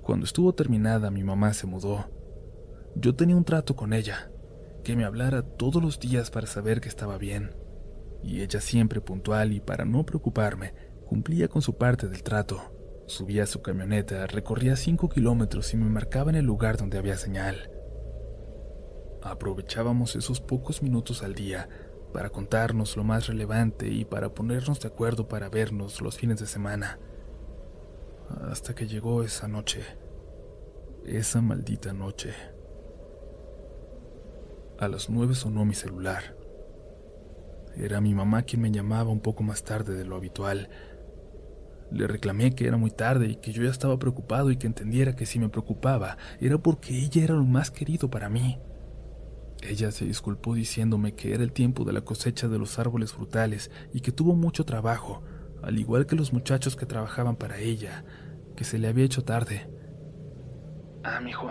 Cuando 0.00 0.24
estuvo 0.24 0.54
terminada 0.54 1.10
mi 1.10 1.22
mamá 1.22 1.52
se 1.52 1.66
mudó. 1.66 2.15
Yo 2.96 3.14
tenía 3.14 3.36
un 3.36 3.44
trato 3.44 3.76
con 3.76 3.92
ella, 3.92 4.30
que 4.82 4.96
me 4.96 5.04
hablara 5.04 5.42
todos 5.42 5.82
los 5.82 6.00
días 6.00 6.30
para 6.30 6.46
saber 6.46 6.80
que 6.80 6.88
estaba 6.88 7.18
bien 7.18 7.54
y 8.26 8.42
ella 8.42 8.60
siempre 8.60 9.00
puntual 9.00 9.52
y 9.52 9.60
para 9.60 9.84
no 9.84 10.04
preocuparme, 10.04 10.74
cumplía 11.06 11.48
con 11.48 11.62
su 11.62 11.76
parte 11.76 12.08
del 12.08 12.22
trato. 12.22 12.72
Subía 13.06 13.44
a 13.44 13.46
su 13.46 13.62
camioneta, 13.62 14.26
recorría 14.26 14.74
cinco 14.74 15.08
kilómetros 15.08 15.72
y 15.72 15.76
me 15.76 15.88
marcaba 15.88 16.30
en 16.30 16.36
el 16.36 16.44
lugar 16.44 16.76
donde 16.76 16.98
había 16.98 17.16
señal. 17.16 17.70
Aprovechábamos 19.22 20.16
esos 20.16 20.40
pocos 20.40 20.82
minutos 20.82 21.22
al 21.22 21.34
día 21.34 21.68
para 22.12 22.30
contarnos 22.30 22.96
lo 22.96 23.04
más 23.04 23.28
relevante 23.28 23.88
y 23.88 24.04
para 24.04 24.34
ponernos 24.34 24.80
de 24.80 24.88
acuerdo 24.88 25.28
para 25.28 25.48
vernos 25.48 26.00
los 26.00 26.16
fines 26.16 26.40
de 26.40 26.46
semana. 26.46 26.98
Hasta 28.50 28.74
que 28.74 28.88
llegó 28.88 29.22
esa 29.22 29.46
noche, 29.46 29.82
esa 31.04 31.40
maldita 31.40 31.92
noche. 31.92 32.55
A 34.78 34.88
las 34.88 35.08
nueve 35.08 35.34
sonó 35.34 35.64
mi 35.64 35.72
celular. 35.72 36.36
Era 37.76 38.02
mi 38.02 38.14
mamá 38.14 38.42
quien 38.42 38.60
me 38.60 38.70
llamaba 38.70 39.10
un 39.10 39.20
poco 39.20 39.42
más 39.42 39.64
tarde 39.64 39.96
de 39.96 40.04
lo 40.04 40.16
habitual. 40.16 40.68
Le 41.90 42.06
reclamé 42.06 42.54
que 42.54 42.66
era 42.66 42.76
muy 42.76 42.90
tarde 42.90 43.26
y 43.26 43.36
que 43.36 43.52
yo 43.52 43.62
ya 43.62 43.70
estaba 43.70 43.98
preocupado 43.98 44.50
y 44.50 44.58
que 44.58 44.66
entendiera 44.66 45.16
que 45.16 45.24
si 45.24 45.38
me 45.38 45.48
preocupaba 45.48 46.18
era 46.40 46.58
porque 46.58 46.94
ella 46.94 47.24
era 47.24 47.34
lo 47.34 47.44
más 47.44 47.70
querido 47.70 48.10
para 48.10 48.28
mí. 48.28 48.58
Ella 49.62 49.90
se 49.92 50.04
disculpó 50.04 50.54
diciéndome 50.54 51.14
que 51.14 51.32
era 51.32 51.42
el 51.42 51.52
tiempo 51.52 51.84
de 51.84 51.94
la 51.94 52.02
cosecha 52.02 52.46
de 52.46 52.58
los 52.58 52.78
árboles 52.78 53.14
frutales 53.14 53.70
y 53.94 54.00
que 54.00 54.12
tuvo 54.12 54.34
mucho 54.34 54.66
trabajo, 54.66 55.22
al 55.62 55.78
igual 55.78 56.04
que 56.04 56.16
los 56.16 56.34
muchachos 56.34 56.76
que 56.76 56.84
trabajaban 56.84 57.36
para 57.36 57.58
ella, 57.58 58.04
que 58.56 58.64
se 58.64 58.78
le 58.78 58.88
había 58.88 59.06
hecho 59.06 59.24
tarde. 59.24 59.70
Ah, 61.02 61.20
mijo, 61.20 61.50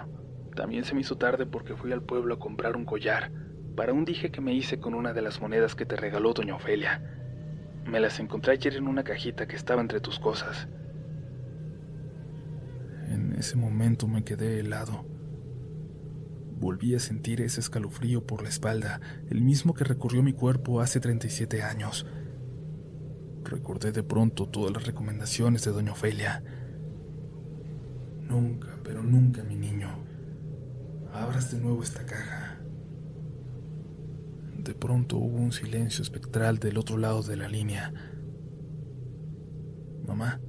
también 0.55 0.85
se 0.85 0.95
me 0.95 1.01
hizo 1.01 1.17
tarde 1.17 1.45
porque 1.45 1.75
fui 1.75 1.91
al 1.91 2.01
pueblo 2.01 2.35
a 2.35 2.39
comprar 2.39 2.75
un 2.75 2.85
collar 2.85 3.31
para 3.75 3.93
un 3.93 4.05
dije 4.05 4.31
que 4.31 4.41
me 4.41 4.53
hice 4.53 4.79
con 4.79 4.93
una 4.93 5.13
de 5.13 5.21
las 5.21 5.41
monedas 5.41 5.75
que 5.75 5.85
te 5.85 5.95
regaló 5.95 6.33
doña 6.33 6.55
Ofelia. 6.55 7.01
Me 7.85 7.99
las 7.99 8.19
encontré 8.19 8.53
ayer 8.53 8.75
en 8.75 8.87
una 8.87 9.03
cajita 9.03 9.47
que 9.47 9.55
estaba 9.55 9.81
entre 9.81 9.99
tus 9.99 10.17
cosas. 10.17 10.67
En 13.09 13.35
ese 13.37 13.57
momento 13.57 14.07
me 14.07 14.23
quedé 14.23 14.59
helado. 14.59 15.05
Volví 16.57 16.95
a 16.95 16.99
sentir 16.99 17.41
ese 17.41 17.59
escalofrío 17.59 18.25
por 18.25 18.41
la 18.41 18.49
espalda, 18.49 19.01
el 19.29 19.41
mismo 19.41 19.73
que 19.73 19.83
recorrió 19.83 20.23
mi 20.23 20.33
cuerpo 20.33 20.79
hace 20.79 21.01
37 21.01 21.61
años. 21.61 22.07
Recordé 23.43 23.91
de 23.91 24.03
pronto 24.03 24.47
todas 24.47 24.71
las 24.71 24.87
recomendaciones 24.87 25.65
de 25.65 25.71
doña 25.71 25.91
Ofelia. 25.91 26.43
Nunca, 28.21 28.79
pero 28.83 29.03
nunca, 29.03 29.43
mi 29.43 29.55
niño, 29.55 29.89
abras 31.15 31.51
de 31.51 31.60
nuevo 31.60 31.82
esta 31.82 32.06
caja. 32.06 32.58
De 34.58 34.73
pronto 34.73 35.17
hubo 35.17 35.38
un 35.38 35.51
silencio 35.51 36.01
espectral 36.01 36.60
del 36.60 36.78
otro 36.78 36.97
lado 36.97 37.21
de 37.23 37.38
la 37.38 37.47
línea. 37.47 37.93
Mamá. 40.08 40.39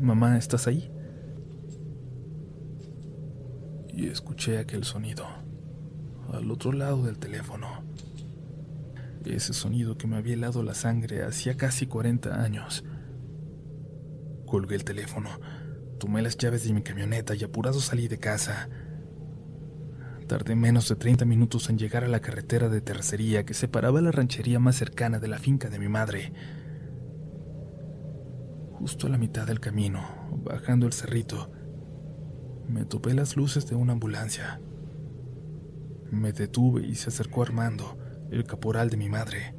Mamá, 0.00 0.38
¿estás 0.38 0.66
ahí? 0.66 0.90
Y 3.88 4.06
escuché 4.06 4.58
aquel 4.58 4.84
sonido, 4.84 5.26
al 6.32 6.50
otro 6.50 6.72
lado 6.72 7.04
del 7.04 7.18
teléfono. 7.18 7.68
Ese 9.24 9.52
sonido 9.52 9.96
que 9.96 10.06
me 10.06 10.16
había 10.16 10.34
helado 10.34 10.62
la 10.62 10.74
sangre 10.74 11.22
hacía 11.22 11.56
casi 11.56 11.86
40 11.86 12.42
años. 12.42 12.84
Colgué 14.46 14.74
el 14.76 14.84
teléfono, 14.84 15.30
tomé 16.02 16.20
las 16.20 16.36
llaves 16.36 16.64
de 16.64 16.72
mi 16.72 16.82
camioneta 16.82 17.36
y 17.36 17.44
apurado 17.44 17.78
salí 17.78 18.08
de 18.08 18.18
casa. 18.18 18.68
Tardé 20.26 20.56
menos 20.56 20.88
de 20.88 20.96
30 20.96 21.24
minutos 21.24 21.70
en 21.70 21.78
llegar 21.78 22.02
a 22.02 22.08
la 22.08 22.18
carretera 22.18 22.68
de 22.68 22.80
tercería 22.80 23.46
que 23.46 23.54
separaba 23.54 24.00
la 24.00 24.10
ranchería 24.10 24.58
más 24.58 24.74
cercana 24.74 25.20
de 25.20 25.28
la 25.28 25.38
finca 25.38 25.70
de 25.70 25.78
mi 25.78 25.88
madre. 25.88 26.32
Justo 28.72 29.06
a 29.06 29.10
la 29.10 29.16
mitad 29.16 29.46
del 29.46 29.60
camino, 29.60 30.02
bajando 30.44 30.86
el 30.86 30.92
cerrito, 30.92 31.52
me 32.68 32.84
topé 32.84 33.14
las 33.14 33.36
luces 33.36 33.68
de 33.68 33.76
una 33.76 33.92
ambulancia. 33.92 34.60
Me 36.10 36.32
detuve 36.32 36.84
y 36.84 36.96
se 36.96 37.10
acercó 37.10 37.42
Armando, 37.42 37.96
el 38.32 38.42
caporal 38.42 38.90
de 38.90 38.96
mi 38.96 39.08
madre. 39.08 39.54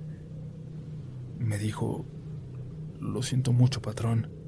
Me 1.39 1.58
dijo, 1.58 2.06
lo 2.99 3.23
siento 3.23 3.53
mucho, 3.53 3.82
patrón. 3.82 4.42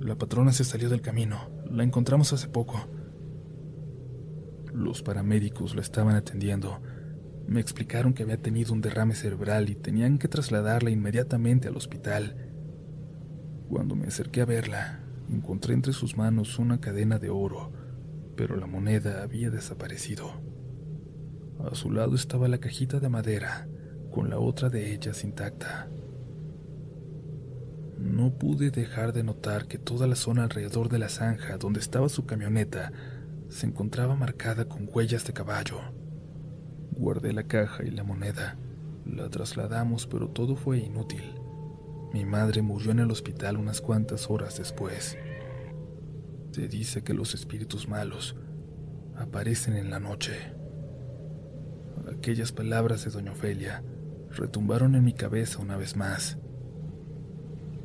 La 0.00 0.16
patrona 0.16 0.52
se 0.52 0.64
salió 0.64 0.88
del 0.88 1.00
camino. 1.00 1.50
La 1.70 1.82
encontramos 1.82 2.32
hace 2.32 2.48
poco. 2.48 2.88
Los 4.72 5.02
paramédicos 5.02 5.74
la 5.74 5.80
estaban 5.80 6.16
atendiendo. 6.16 6.80
Me 7.46 7.60
explicaron 7.60 8.12
que 8.12 8.22
había 8.22 8.40
tenido 8.40 8.72
un 8.72 8.80
derrame 8.80 9.14
cerebral 9.14 9.70
y 9.70 9.74
tenían 9.74 10.18
que 10.18 10.28
trasladarla 10.28 10.90
inmediatamente 10.90 11.68
al 11.68 11.76
hospital. 11.76 12.50
Cuando 13.68 13.94
me 13.96 14.06
acerqué 14.06 14.40
a 14.40 14.46
verla, 14.46 15.04
encontré 15.28 15.74
entre 15.74 15.92
sus 15.92 16.16
manos 16.16 16.58
una 16.58 16.80
cadena 16.80 17.18
de 17.18 17.30
oro, 17.30 17.72
pero 18.36 18.56
la 18.56 18.66
moneda 18.66 19.22
había 19.22 19.50
desaparecido. 19.50 20.32
A 21.64 21.74
su 21.74 21.90
lado 21.90 22.14
estaba 22.14 22.48
la 22.48 22.58
cajita 22.58 22.98
de 22.98 23.08
madera, 23.08 23.68
con 24.10 24.28
la 24.28 24.38
otra 24.38 24.68
de 24.68 24.92
ellas 24.92 25.24
intacta. 25.24 25.88
Pude 28.38 28.70
dejar 28.70 29.12
de 29.12 29.22
notar 29.22 29.66
que 29.66 29.78
toda 29.78 30.06
la 30.06 30.16
zona 30.16 30.44
alrededor 30.44 30.88
de 30.88 30.98
la 30.98 31.08
zanja 31.08 31.56
donde 31.56 31.80
estaba 31.80 32.08
su 32.08 32.26
camioneta 32.26 32.92
se 33.48 33.66
encontraba 33.66 34.16
marcada 34.16 34.66
con 34.66 34.88
huellas 34.92 35.24
de 35.24 35.32
caballo. 35.32 35.80
Guardé 36.92 37.32
la 37.32 37.44
caja 37.44 37.84
y 37.84 37.90
la 37.90 38.04
moneda. 38.04 38.56
La 39.06 39.28
trasladamos, 39.30 40.06
pero 40.06 40.28
todo 40.28 40.56
fue 40.56 40.78
inútil. 40.78 41.22
Mi 42.12 42.24
madre 42.24 42.62
murió 42.62 42.90
en 42.92 43.00
el 43.00 43.10
hospital 43.10 43.56
unas 43.56 43.80
cuantas 43.80 44.30
horas 44.30 44.58
después. 44.58 45.16
Se 46.52 46.68
dice 46.68 47.02
que 47.02 47.14
los 47.14 47.34
espíritus 47.34 47.88
malos 47.88 48.36
aparecen 49.16 49.76
en 49.76 49.90
la 49.90 50.00
noche. 50.00 50.34
Aquellas 52.12 52.52
palabras 52.52 53.04
de 53.04 53.10
doña 53.10 53.32
Ofelia 53.32 53.82
retumbaron 54.30 54.94
en 54.94 55.04
mi 55.04 55.12
cabeza 55.12 55.60
una 55.60 55.76
vez 55.76 55.96
más. 55.96 56.38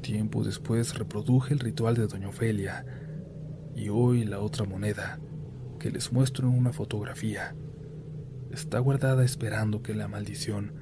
Tiempo 0.01 0.43
después 0.43 0.97
reproduje 0.97 1.53
el 1.53 1.59
ritual 1.59 1.95
de 1.95 2.07
doña 2.07 2.29
Ofelia 2.29 2.85
y 3.75 3.89
hoy 3.89 4.25
la 4.25 4.39
otra 4.39 4.65
moneda 4.65 5.19
que 5.79 5.89
les 5.89 6.12
muestro 6.12 6.47
en 6.47 6.57
una 6.57 6.73
fotografía, 6.73 7.55
está 8.51 8.79
guardada 8.79 9.23
esperando 9.23 9.81
que 9.81 9.95
la 9.95 10.07
maldición 10.07 10.73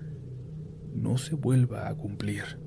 no 0.93 1.17
se 1.17 1.35
vuelva 1.35 1.87
a 1.87 1.95
cumplir. 1.95 2.59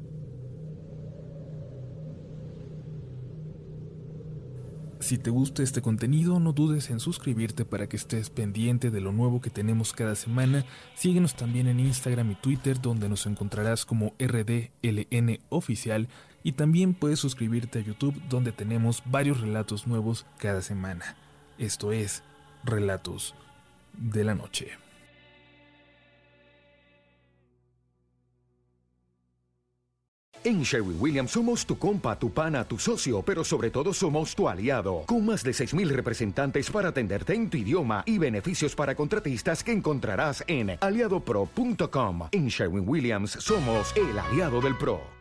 Si 5.00 5.16
te 5.18 5.30
gusta 5.30 5.62
este 5.62 5.80
contenido, 5.80 6.38
no 6.38 6.52
dudes 6.52 6.90
en 6.90 7.00
suscribirte 7.00 7.64
para 7.64 7.88
que 7.88 7.96
estés 7.96 8.30
pendiente 8.30 8.90
de 8.90 9.00
lo 9.00 9.12
nuevo 9.12 9.40
que 9.40 9.50
tenemos 9.50 9.92
cada 9.92 10.14
semana. 10.14 10.66
Síguenos 10.94 11.34
también 11.34 11.66
en 11.66 11.80
Instagram 11.80 12.30
y 12.30 12.34
Twitter, 12.36 12.80
donde 12.80 13.08
nos 13.08 13.26
encontrarás 13.26 13.86
como 13.86 14.14
RDLN 14.20 15.38
Oficial. 15.48 16.08
Y 16.42 16.52
también 16.52 16.94
puedes 16.94 17.18
suscribirte 17.18 17.80
a 17.80 17.82
YouTube, 17.82 18.20
donde 18.28 18.52
tenemos 18.52 19.02
varios 19.04 19.40
relatos 19.40 19.86
nuevos 19.86 20.26
cada 20.38 20.62
semana. 20.62 21.16
Esto 21.58 21.92
es 21.92 22.22
Relatos 22.64 23.34
de 23.92 24.24
la 24.24 24.34
Noche. 24.34 24.80
En 30.42 30.62
Sherwin 30.62 30.96
Williams 30.98 31.32
somos 31.32 31.66
tu 31.66 31.78
compa, 31.78 32.18
tu 32.18 32.32
pana, 32.32 32.64
tu 32.64 32.78
socio, 32.78 33.20
pero 33.20 33.44
sobre 33.44 33.70
todo 33.70 33.92
somos 33.92 34.34
tu 34.34 34.48
aliado, 34.48 35.04
con 35.06 35.26
más 35.26 35.42
de 35.42 35.50
6.000 35.50 35.88
representantes 35.88 36.70
para 36.70 36.88
atenderte 36.88 37.34
en 37.34 37.50
tu 37.50 37.58
idioma 37.58 38.02
y 38.06 38.16
beneficios 38.16 38.74
para 38.74 38.94
contratistas 38.94 39.62
que 39.62 39.72
encontrarás 39.72 40.42
en 40.46 40.78
aliadopro.com. 40.80 42.28
En 42.32 42.48
Sherwin 42.48 42.88
Williams 42.88 43.32
somos 43.32 43.94
el 43.96 44.18
aliado 44.18 44.62
del 44.62 44.78
PRO. 44.78 45.19